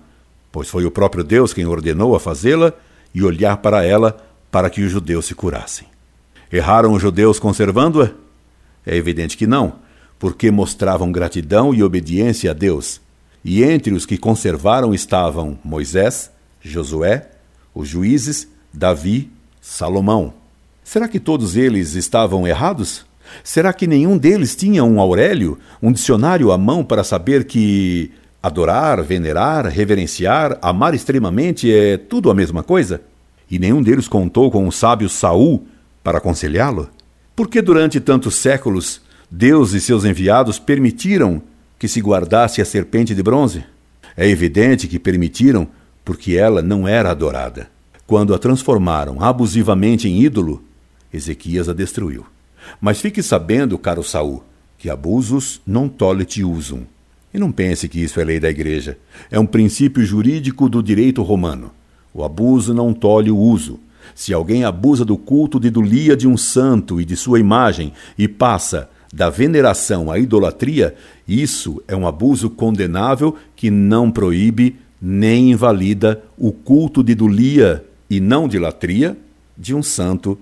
pois 0.52 0.70
foi 0.70 0.86
o 0.86 0.92
próprio 0.92 1.24
Deus 1.24 1.54
quem 1.54 1.66
ordenou 1.66 2.16
a 2.16 2.20
fazê-la 2.20 2.74
e 3.14 3.24
olhar 3.24 3.58
para 3.58 3.86
ela 3.86 4.18
para 4.50 4.70
que 4.70 4.82
os 4.82 4.92
judeus 4.92 5.26
se 5.26 5.36
curassem. 5.36 5.88
Erraram 6.52 6.94
os 6.94 7.02
judeus 7.02 7.40
conservando-a? 7.40 8.12
É 8.86 8.96
evidente 8.96 9.38
que 9.38 9.48
não, 9.48 9.76
porque 10.20 10.52
mostravam 10.52 11.12
gratidão 11.12 11.74
e 11.74 11.84
obediência 11.84 12.52
a 12.52 12.54
Deus. 12.54 13.00
E 13.44 13.64
entre 13.64 13.94
os 13.94 14.06
que 14.06 14.18
conservaram 14.18 14.94
estavam 14.94 15.58
Moisés, 15.64 16.30
Josué, 16.62 17.30
os 17.74 17.88
juízes, 17.88 18.48
Davi, 18.74 19.32
Salomão. 19.62 20.34
Será 20.84 21.08
que 21.08 21.20
todos 21.20 21.56
eles 21.56 21.94
estavam 21.96 22.48
errados? 22.48 23.06
Será 23.44 23.72
que 23.72 23.88
nenhum 23.88 24.18
deles 24.18 24.56
tinha 24.56 24.84
um 24.84 25.00
Aurélio, 25.00 25.58
um 25.82 25.92
dicionário 25.92 26.52
à 26.52 26.58
mão 26.58 26.84
para 26.84 27.04
saber 27.04 27.46
que 27.46 28.12
adorar, 28.42 29.02
venerar, 29.04 29.68
reverenciar, 29.68 30.58
amar 30.62 30.94
extremamente 30.94 31.72
é 31.72 31.98
tudo 31.98 32.32
a 32.32 32.34
mesma 32.34 32.64
coisa? 32.64 33.02
E 33.50 33.60
nenhum 33.60 33.82
deles 33.82 34.08
contou 34.08 34.50
com 34.50 34.68
o 34.68 34.72
sábio 34.72 35.10
Saul, 35.10 35.66
para 36.04 36.18
aconselhá-lo? 36.18 36.90
Por 37.36 37.48
que 37.48 37.62
durante 37.62 38.00
tantos 38.00 38.36
séculos 38.36 39.02
Deus 39.30 39.74
e 39.74 39.82
seus 39.82 40.04
enviados 40.06 40.58
permitiram 40.58 41.42
que 41.78 41.88
se 41.88 42.02
guardasse 42.02 42.62
a 42.62 42.66
serpente 42.66 43.14
de 43.14 43.24
bronze? 43.24 43.64
É 44.16 44.28
evidente 44.28 44.88
que 44.88 45.00
permitiram 45.00 45.68
porque 46.04 46.36
ela 46.36 46.62
não 46.62 46.88
era 46.88 47.12
adorada. 47.12 47.70
Quando 48.08 48.34
a 48.34 48.40
transformaram 48.40 49.22
abusivamente 49.24 50.08
em 50.08 50.22
ídolo, 50.22 50.64
Ezequias 51.14 51.68
a 51.68 51.74
destruiu. 51.74 52.26
Mas 52.80 53.02
fique 53.02 53.22
sabendo, 53.22 53.78
caro 53.78 54.04
Saul, 54.04 54.44
que 54.78 54.90
abusos 54.90 55.62
non 55.66 55.90
tollete 55.90 56.44
usum. 56.44 56.84
E 57.34 57.40
não 57.40 57.52
pense 57.52 57.88
que 57.88 58.02
isso 58.02 58.20
é 58.20 58.24
lei 58.24 58.40
da 58.40 58.50
igreja. 58.50 58.98
É 59.30 59.40
um 59.40 59.46
princípio 59.46 60.04
jurídico 60.04 60.68
do 60.68 60.84
direito 60.84 61.22
romano. 61.22 61.72
O 62.14 62.24
abuso 62.24 62.74
não 62.74 62.94
tolhe 62.94 63.32
o 63.32 63.38
uso. 63.38 63.80
Se 64.14 64.34
alguém 64.34 64.66
abusa 64.66 65.06
do 65.06 65.18
culto 65.18 65.60
de 65.60 65.68
idolia 65.68 66.18
de 66.18 66.28
um 66.28 66.36
santo 66.36 67.00
e 67.00 67.06
de 67.06 67.16
sua 67.16 67.40
imagem 67.40 67.94
e 68.18 68.28
passa 68.28 68.90
da 69.14 69.30
veneração 69.30 70.12
à 70.12 70.20
idolatria, 70.20 70.96
isso 71.28 71.82
é 71.88 71.96
um 71.96 72.08
abuso 72.08 72.50
condenável 72.50 73.36
que 73.56 73.70
não 73.70 74.12
proíbe 74.12 74.76
nem 75.02 75.52
invalida 75.52 76.22
o 76.38 76.52
culto 76.52 77.04
de 77.04 77.14
idolia 77.14 77.84
e 78.10 78.20
não 78.20 78.48
de 78.48 78.60
latria 78.60 79.18
de 79.58 79.74
um 79.74 79.82
santo 79.82 80.38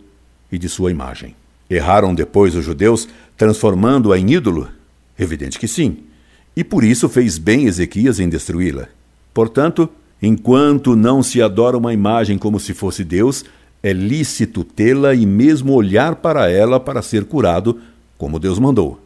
e 0.52 0.58
de 0.58 0.67
sua 0.67 0.91
imagem. 0.91 1.36
Erraram 1.69 2.15
depois 2.15 2.56
os 2.56 2.65
judeus, 2.65 3.08
transformando-a 3.38 4.17
em 4.17 4.34
ídolo? 4.34 4.67
Evidente 5.17 5.60
que 5.60 5.67
sim. 5.67 6.09
E 6.60 6.63
por 6.65 6.84
isso 6.84 7.08
fez 7.08 7.38
bem 7.38 7.67
Ezequias 7.67 8.19
em 8.19 8.28
destruí-la. 8.28 8.89
Portanto, 9.34 9.88
enquanto 10.22 10.93
não 10.93 11.24
se 11.24 11.41
adora 11.41 11.78
uma 11.78 11.93
imagem 11.93 12.38
como 12.38 12.60
se 12.60 12.74
fosse 12.74 13.02
Deus, 13.06 13.45
é 13.82 13.93
lícito 13.93 14.65
tê-la 14.65 15.15
e 15.15 15.26
mesmo 15.26 15.72
olhar 15.72 16.17
para 16.17 16.52
ela 16.52 16.78
para 16.78 17.02
ser 17.02 17.24
curado, 17.24 17.80
como 18.17 18.38
Deus 18.38 18.60
mandou. 18.60 19.00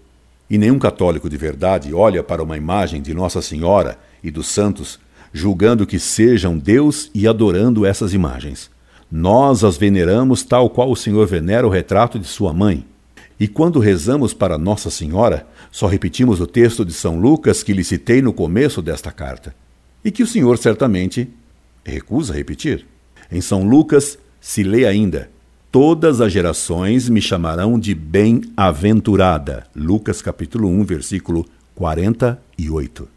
E 0.50 0.58
nenhum 0.58 0.80
católico 0.80 1.30
de 1.30 1.38
verdade 1.38 1.94
olha 1.94 2.24
para 2.24 2.42
uma 2.42 2.58
imagem 2.58 3.04
de 3.04 3.14
Nossa 3.14 3.40
Senhora 3.40 4.00
e 4.24 4.32
dos 4.32 4.48
santos, 4.48 5.00
julgando 5.32 5.86
que 5.86 6.00
sejam 6.00 6.58
Deus 6.58 7.12
e 7.14 7.28
adorando 7.28 7.86
essas 7.86 8.16
imagens. 8.16 8.68
Nós 9.12 9.64
as 9.64 9.78
veneramos 9.78 10.42
tal 10.42 10.72
qual 10.72 10.90
o 10.90 10.96
Senhor 10.96 11.28
venera 11.28 11.68
o 11.68 11.70
retrato 11.70 12.18
de 12.18 12.26
sua 12.26 12.52
mãe. 12.52 12.84
E 13.40 13.48
quando 13.48 13.80
rezamos 13.80 14.34
para 14.34 14.58
Nossa 14.58 14.90
Senhora, 14.90 15.48
só 15.72 15.88
repetimos 15.88 16.40
o 16.40 16.48
texto 16.48 16.86
de 16.86 16.94
São 16.94 17.20
Lucas 17.20 17.64
que 17.64 17.74
lhe 17.74 17.84
citei 17.84 18.22
no 18.22 18.34
começo 18.34 18.82
desta 18.82 19.12
carta, 19.12 19.56
e 20.04 20.12
que 20.12 20.24
o 20.24 20.28
Senhor 20.28 20.58
certamente 20.58 21.30
recusa 21.84 22.34
repetir. 22.34 22.86
Em 23.32 23.42
São 23.42 23.68
Lucas, 23.68 24.18
se 24.40 24.64
lê 24.64 24.86
ainda: 24.86 25.30
Todas 25.72 26.22
as 26.22 26.32
gerações 26.32 27.10
me 27.10 27.20
chamarão 27.20 27.80
de 27.80 27.96
bem-aventurada. 27.96 29.66
Lucas 29.76 30.22
capítulo 30.22 30.70
1, 30.70 30.84
versículo 30.84 31.46
48. 31.74 33.08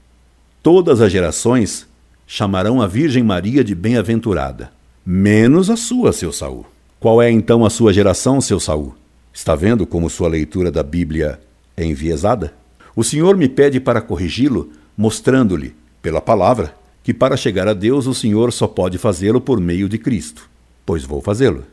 Todas 0.63 1.01
as 1.01 1.13
gerações 1.13 1.87
chamarão 2.27 2.81
a 2.81 2.87
Virgem 2.87 3.23
Maria 3.23 3.63
de 3.63 3.75
bem-aventurada, 3.75 4.73
menos 5.05 5.69
a 5.69 5.77
sua, 5.77 6.13
seu 6.13 6.33
Saul. 6.33 6.65
Qual 6.99 7.21
é 7.21 7.31
então 7.31 7.65
a 7.65 7.71
sua 7.71 7.93
geração, 7.93 8.41
seu 8.41 8.59
Saul? 8.59 8.95
Está 9.37 9.55
vendo 9.55 9.87
como 9.87 10.11
sua 10.11 10.29
leitura 10.29 10.73
da 10.73 10.83
Bíblia 10.83 11.39
é 11.77 11.85
enviesada? 11.85 12.55
O 12.97 13.05
Senhor 13.05 13.37
me 13.37 13.49
pede 13.49 13.79
para 13.79 14.01
corrigi-lo, 14.01 14.73
mostrando-lhe, 14.97 15.77
pela 16.03 16.21
palavra, 16.21 16.75
que 17.05 17.15
para 17.15 17.37
chegar 17.37 17.69
a 17.69 17.75
Deus 17.75 18.09
o 18.09 18.15
Senhor 18.15 18.53
só 18.53 18.67
pode 18.67 18.99
fazê-lo 18.99 19.41
por 19.41 19.61
meio 19.61 19.89
de 19.89 19.99
Cristo 19.99 20.49
pois 20.87 21.05
vou 21.05 21.21
fazê-lo. 21.21 21.65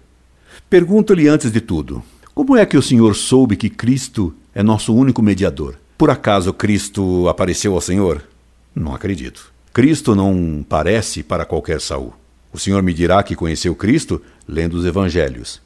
Pergunto-lhe 0.67 1.27
antes 1.27 1.51
de 1.51 1.61
tudo: 1.61 2.03
como 2.33 2.57
é 2.57 2.65
que 2.65 2.75
o 2.75 2.81
senhor 2.81 3.15
soube 3.15 3.55
que 3.55 3.69
Cristo 3.69 4.33
é 4.53 4.63
nosso 4.63 4.93
único 4.93 5.21
mediador? 5.21 5.75
Por 5.95 6.09
acaso 6.09 6.51
Cristo 6.51 7.29
apareceu 7.29 7.75
ao 7.75 7.81
Senhor? 7.81 8.23
Não 8.75 8.95
acredito. 8.95 9.53
Cristo 9.71 10.15
não 10.15 10.65
parece 10.67 11.21
para 11.21 11.45
qualquer 11.45 11.79
Saul. 11.79 12.13
O 12.51 12.59
senhor 12.59 12.81
me 12.81 12.93
dirá 12.93 13.21
que 13.23 13.35
conheceu 13.35 13.75
Cristo 13.75 14.21
lendo 14.47 14.73
os 14.73 14.85
evangelhos, 14.85 15.61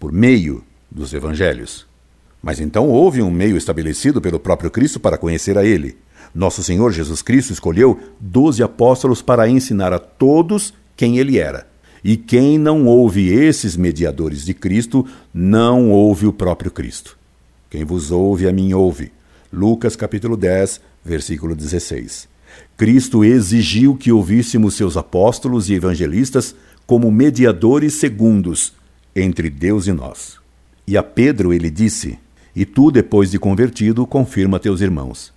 por 0.00 0.10
meio 0.10 0.64
dos 0.90 1.12
evangelhos. 1.12 1.86
Mas 2.42 2.60
então 2.60 2.88
houve 2.88 3.22
um 3.22 3.30
meio 3.30 3.56
estabelecido 3.56 4.20
pelo 4.20 4.38
próprio 4.38 4.70
Cristo 4.70 5.00
para 5.00 5.18
conhecer 5.18 5.58
a 5.58 5.64
ele. 5.64 5.96
Nosso 6.34 6.62
Senhor 6.62 6.92
Jesus 6.92 7.22
Cristo 7.22 7.52
escolheu 7.52 7.98
doze 8.20 8.62
apóstolos 8.62 9.22
para 9.22 9.48
ensinar 9.48 9.92
a 9.92 9.98
todos 9.98 10.72
quem 10.96 11.18
ele 11.18 11.38
era. 11.38 11.66
E 12.04 12.16
quem 12.16 12.58
não 12.58 12.86
ouve 12.86 13.32
esses 13.32 13.76
mediadores 13.76 14.44
de 14.44 14.54
Cristo, 14.54 15.04
não 15.34 15.90
ouve 15.90 16.26
o 16.26 16.32
próprio 16.32 16.70
Cristo. 16.70 17.18
Quem 17.68 17.84
vos 17.84 18.10
ouve, 18.10 18.46
a 18.46 18.52
mim 18.52 18.72
ouve. 18.74 19.10
Lucas 19.52 19.96
capítulo 19.96 20.36
10, 20.36 20.80
versículo 21.04 21.56
16. 21.56 22.28
Cristo 22.76 23.24
exigiu 23.24 23.96
que 23.96 24.12
ouvíssemos 24.12 24.74
seus 24.74 24.96
apóstolos 24.96 25.68
e 25.68 25.74
evangelistas 25.74 26.54
como 26.86 27.10
mediadores 27.10 27.94
segundos 27.94 28.72
entre 29.14 29.50
Deus 29.50 29.86
e 29.86 29.92
nós. 29.92 30.38
E 30.86 30.96
a 30.96 31.02
Pedro 31.02 31.52
ele 31.52 31.70
disse: 31.70 32.18
E 32.54 32.64
tu, 32.64 32.90
depois 32.90 33.30
de 33.30 33.38
convertido, 33.38 34.06
confirma 34.06 34.60
teus 34.60 34.80
irmãos. 34.80 35.32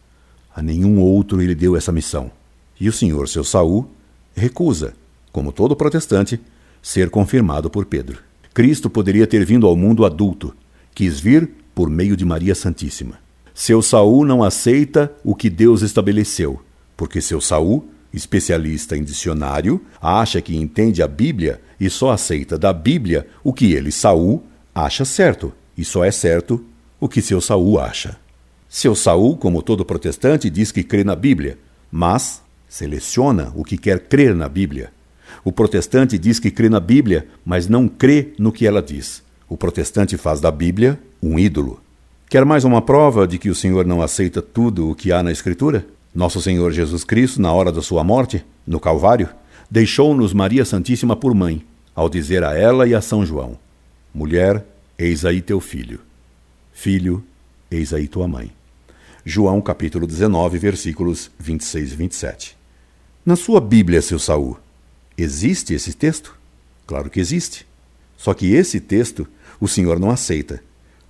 A 0.56 0.62
nenhum 0.62 1.00
outro 1.00 1.42
ele 1.42 1.56
deu 1.56 1.76
essa 1.76 1.92
missão. 1.92 2.32
E 2.80 2.88
o 2.88 2.94
senhor, 2.94 3.28
seu 3.28 3.44
Saul, 3.44 3.90
recusa, 4.36 4.94
como 5.32 5.52
todo 5.52 5.76
protestante, 5.76 6.40
ser 6.82 7.10
confirmado 7.10 7.70
por 7.70 7.86
Pedro. 7.86 8.20
Cristo 8.54 8.90
poderia 8.90 9.28
ter 9.28 9.46
vindo 9.46 9.68
ao 9.68 9.76
mundo 9.76 10.06
adulto, 10.06 10.56
quis 10.94 11.20
vir 11.20 11.50
por 11.74 11.90
meio 11.90 12.16
de 12.16 12.26
Maria 12.26 12.56
Santíssima. 12.56 13.20
Seu 13.54 13.82
Saul 13.82 14.26
não 14.26 14.44
aceita 14.44 15.12
o 15.24 15.36
que 15.36 15.50
Deus 15.50 15.82
estabeleceu, 15.82 16.62
porque 16.96 17.22
seu 17.22 17.42
Saul, 17.42 17.90
especialista 18.14 18.98
em 18.98 19.04
dicionário, 19.04 19.82
acha 20.02 20.42
que 20.42 20.56
entende 20.56 21.02
a 21.02 21.08
Bíblia 21.08 21.62
e 21.80 21.90
só 21.90 22.12
aceita 22.12 22.58
da 22.58 22.72
Bíblia 22.74 23.28
o 23.44 23.54
que 23.54 23.74
ele, 23.74 23.92
Saul, 23.92 24.44
acha 24.74 25.06
certo, 25.06 25.54
e 25.78 25.84
só 25.84 26.04
é 26.04 26.12
certo 26.12 26.64
o 27.00 27.08
que 27.08 27.22
seu 27.22 27.40
Saul 27.40 27.80
acha. 27.80 28.18
Seu 28.68 28.94
Saul, 28.94 29.36
como 29.38 29.62
todo 29.62 29.86
protestante, 29.86 30.50
diz 30.50 30.72
que 30.72 30.84
crê 30.84 31.04
na 31.04 31.16
Bíblia, 31.16 31.58
mas 31.92 32.42
seleciona 32.68 33.52
o 33.56 33.64
que 33.64 33.78
quer 33.78 34.00
crer 34.02 34.36
na 34.36 34.48
Bíblia. 34.48 34.92
O 35.44 35.52
protestante 35.52 36.18
diz 36.18 36.40
que 36.40 36.52
crê 36.52 36.70
na 36.70 36.80
Bíblia, 36.80 37.28
mas 37.46 37.68
não 37.68 37.88
crê 37.88 38.34
no 38.38 38.52
que 38.52 38.68
ela 38.68 38.82
diz. 38.82 39.24
O 39.48 39.58
protestante 39.58 40.18
faz 40.18 40.40
da 40.40 40.52
Bíblia 40.52 41.00
um 41.22 41.40
ídolo. 41.40 41.82
Quer 42.30 42.46
mais 42.46 42.64
uma 42.64 42.82
prova 42.82 43.28
de 43.28 43.40
que 43.40 43.50
o 43.50 43.56
Senhor 43.56 43.86
não 43.86 44.02
aceita 44.02 44.42
tudo 44.42 44.90
o 44.90 44.96
que 44.96 45.12
há 45.12 45.24
na 45.24 45.32
Escritura? 45.32 45.86
Nosso 46.14 46.40
Senhor 46.42 46.72
Jesus 46.72 47.04
Cristo, 47.04 47.42
na 47.42 47.52
hora 47.52 47.72
da 47.72 47.82
sua 47.82 48.04
morte, 48.04 48.46
no 48.68 48.80
Calvário, 48.80 49.30
deixou-nos 49.70 50.34
Maria 50.34 50.64
Santíssima 50.64 51.16
por 51.16 51.34
mãe, 51.34 51.64
ao 51.96 52.08
dizer 52.08 52.44
a 52.44 52.56
ela 52.56 52.88
e 52.88 52.94
a 52.94 53.02
São 53.02 53.26
João: 53.26 53.58
Mulher, 54.14 54.66
eis 54.98 55.24
aí 55.24 55.42
teu 55.42 55.60
filho. 55.60 56.00
Filho, 56.74 57.24
eis 57.70 57.94
aí 57.94 58.08
tua 58.08 58.28
mãe. 58.28 58.52
João 59.24 59.62
capítulo 59.62 60.08
19, 60.08 60.58
versículos 60.58 61.30
26 61.38 61.92
e 61.92 61.96
27. 61.96 62.58
Na 63.26 63.36
sua 63.36 63.62
Bíblia, 63.62 64.02
seu 64.02 64.18
Saul, 64.18 64.58
existe 65.18 65.74
esse 65.74 65.94
texto? 65.94 66.36
Claro 66.88 67.10
que 67.10 67.20
existe. 67.20 67.68
Só 68.18 68.34
que 68.34 68.54
esse 68.54 68.80
texto 68.80 69.28
o 69.60 69.68
Senhor 69.68 70.00
não 70.00 70.10
aceita, 70.10 70.64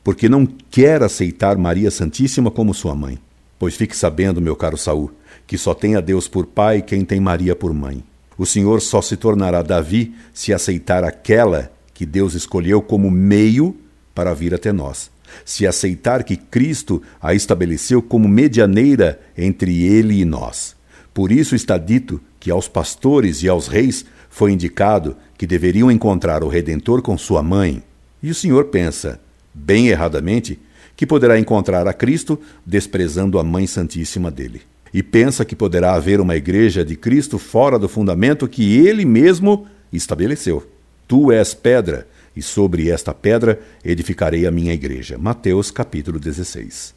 porque 0.03 0.27
não 0.27 0.45
quer 0.45 1.01
aceitar 1.01 1.57
Maria 1.57 1.89
Santíssima 1.89 2.51
como 2.51 2.73
sua 2.73 2.93
mãe. 2.93 3.17
Pois 3.57 3.75
fique 3.75 3.95
sabendo, 3.95 4.41
meu 4.41 4.55
caro 4.55 4.77
Saul, 4.77 5.11
que 5.47 5.57
só 5.57 5.73
tem 5.73 5.95
a 5.95 6.01
Deus 6.01 6.27
por 6.27 6.45
pai 6.45 6.81
quem 6.81 7.05
tem 7.05 7.19
Maria 7.19 7.55
por 7.55 7.73
mãe. 7.73 8.03
O 8.37 8.45
Senhor 8.45 8.81
só 8.81 9.01
se 9.01 9.15
tornará 9.15 9.61
Davi 9.61 10.15
se 10.33 10.53
aceitar 10.53 11.03
aquela 11.03 11.71
que 11.99 12.05
Deus 12.05 12.33
escolheu 12.33 12.81
como 12.81 13.11
meio 13.11 13.75
para 14.15 14.33
vir 14.33 14.55
até 14.55 14.71
nós. 14.71 15.11
Se 15.43 15.67
aceitar 15.67 16.23
que 16.23 16.37
Cristo 16.37 17.03
a 17.21 17.33
estabeleceu 17.33 18.01
como 18.01 18.25
medianeira 18.25 19.19
entre 19.37 19.83
ele 19.83 20.21
e 20.21 20.23
nós. 20.23 20.77
Por 21.13 21.29
isso 21.29 21.55
está 21.55 21.77
dito 21.77 22.21
que 22.39 22.49
aos 22.49 22.69
pastores 22.69 23.43
e 23.43 23.49
aos 23.49 23.67
reis 23.67 24.05
foi 24.29 24.53
indicado 24.53 25.17
que 25.37 25.45
deveriam 25.45 25.91
encontrar 25.91 26.41
o 26.41 26.47
Redentor 26.47 27.01
com 27.01 27.17
sua 27.17 27.43
mãe. 27.43 27.83
E 28.23 28.31
o 28.31 28.35
Senhor 28.35 28.67
pensa, 28.67 29.19
bem 29.53 29.89
erradamente, 29.89 30.57
que 30.95 31.05
poderá 31.05 31.37
encontrar 31.37 31.85
a 31.85 31.91
Cristo 31.91 32.39
desprezando 32.65 33.37
a 33.37 33.43
Mãe 33.43 33.67
Santíssima 33.67 34.31
dele. 34.31 34.61
E 34.93 35.03
pensa 35.03 35.43
que 35.43 35.53
poderá 35.53 35.95
haver 35.95 36.21
uma 36.21 36.37
igreja 36.37 36.85
de 36.85 36.95
Cristo 36.95 37.37
fora 37.37 37.77
do 37.77 37.89
fundamento 37.89 38.47
que 38.47 38.77
ele 38.77 39.03
mesmo 39.03 39.67
estabeleceu. 39.91 40.78
Tu 41.09 41.31
és 41.31 41.55
pedra, 41.55 42.07
e 42.35 42.41
sobre 42.43 42.91
esta 42.91 43.15
pedra 43.15 43.59
edificarei 43.83 44.45
a 44.45 44.51
minha 44.51 44.71
igreja. 44.71 45.17
Mateus 45.17 45.71
capítulo 45.71 46.19
16. 46.19 46.93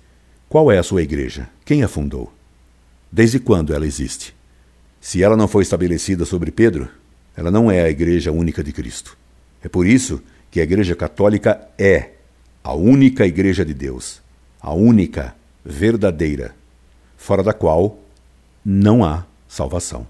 Qual 0.50 0.70
é 0.70 0.76
a 0.76 0.82
sua 0.82 1.00
igreja? 1.00 1.48
Quem 1.64 1.82
a 1.82 1.88
fundou? 1.88 2.30
Desde 3.10 3.40
quando 3.40 3.72
ela 3.72 3.86
existe? 3.86 4.34
Se 5.00 5.22
ela 5.22 5.34
não 5.34 5.48
foi 5.48 5.62
estabelecida 5.62 6.26
sobre 6.26 6.50
Pedro, 6.50 6.90
ela 7.34 7.50
não 7.50 7.70
é 7.70 7.80
a 7.80 7.88
igreja 7.88 8.30
única 8.30 8.62
de 8.62 8.70
Cristo. 8.70 9.16
É 9.64 9.68
por 9.70 9.86
isso 9.86 10.20
que 10.50 10.60
a 10.60 10.64
igreja 10.64 10.94
católica 10.94 11.66
é 11.78 12.10
a 12.62 12.74
única 12.74 13.26
igreja 13.26 13.64
de 13.64 13.72
Deus, 13.72 14.20
a 14.60 14.74
única, 14.74 15.34
verdadeira, 15.64 16.54
fora 17.16 17.42
da 17.42 17.54
qual 17.54 17.98
não 18.62 19.06
há 19.06 19.24
salvação. 19.48 20.06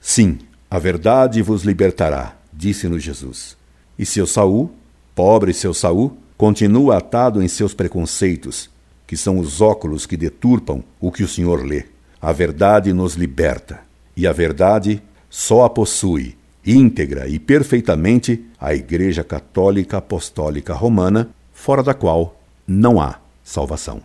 Sim, 0.00 0.40
a 0.68 0.80
verdade 0.80 1.40
vos 1.40 1.62
libertará, 1.62 2.36
disse-nos 2.52 3.02
Jesus. 3.02 3.56
E 3.98 4.06
seu 4.06 4.26
Saul, 4.26 4.70
pobre 5.14 5.52
seu 5.52 5.74
Saul, 5.74 6.16
continua 6.36 6.98
atado 6.98 7.42
em 7.42 7.48
seus 7.48 7.74
preconceitos, 7.74 8.70
que 9.06 9.16
são 9.16 9.38
os 9.38 9.60
óculos 9.60 10.06
que 10.06 10.16
deturpam 10.16 10.84
o 11.00 11.10
que 11.10 11.22
o 11.22 11.28
Senhor 11.28 11.64
lê. 11.64 11.84
A 12.20 12.32
verdade 12.32 12.92
nos 12.92 13.14
liberta, 13.14 13.80
e 14.16 14.26
a 14.26 14.32
verdade 14.32 15.02
só 15.30 15.64
a 15.64 15.70
possui 15.70 16.36
íntegra 16.64 17.26
e 17.28 17.38
perfeitamente 17.38 18.44
a 18.60 18.74
Igreja 18.74 19.24
Católica 19.24 19.98
Apostólica 19.98 20.74
Romana, 20.74 21.30
fora 21.52 21.82
da 21.82 21.94
qual 21.94 22.38
não 22.66 23.00
há 23.00 23.18
salvação. 23.42 24.02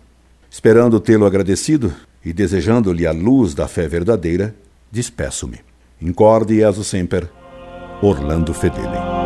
Esperando 0.49 0.99
tê-lo 0.99 1.25
agradecido 1.25 1.93
e 2.23 2.32
desejando-lhe 2.32 3.06
a 3.06 3.12
luz 3.12 3.53
da 3.53 3.67
fé 3.67 3.88
verdadeira, 3.88 4.56
despeço-me. 4.91 5.60
Incorde 6.01 6.53
e 6.53 6.63
aso 6.63 6.84
sempre, 6.84 7.27
Orlando 8.04 8.52
Fedeli. 8.54 9.23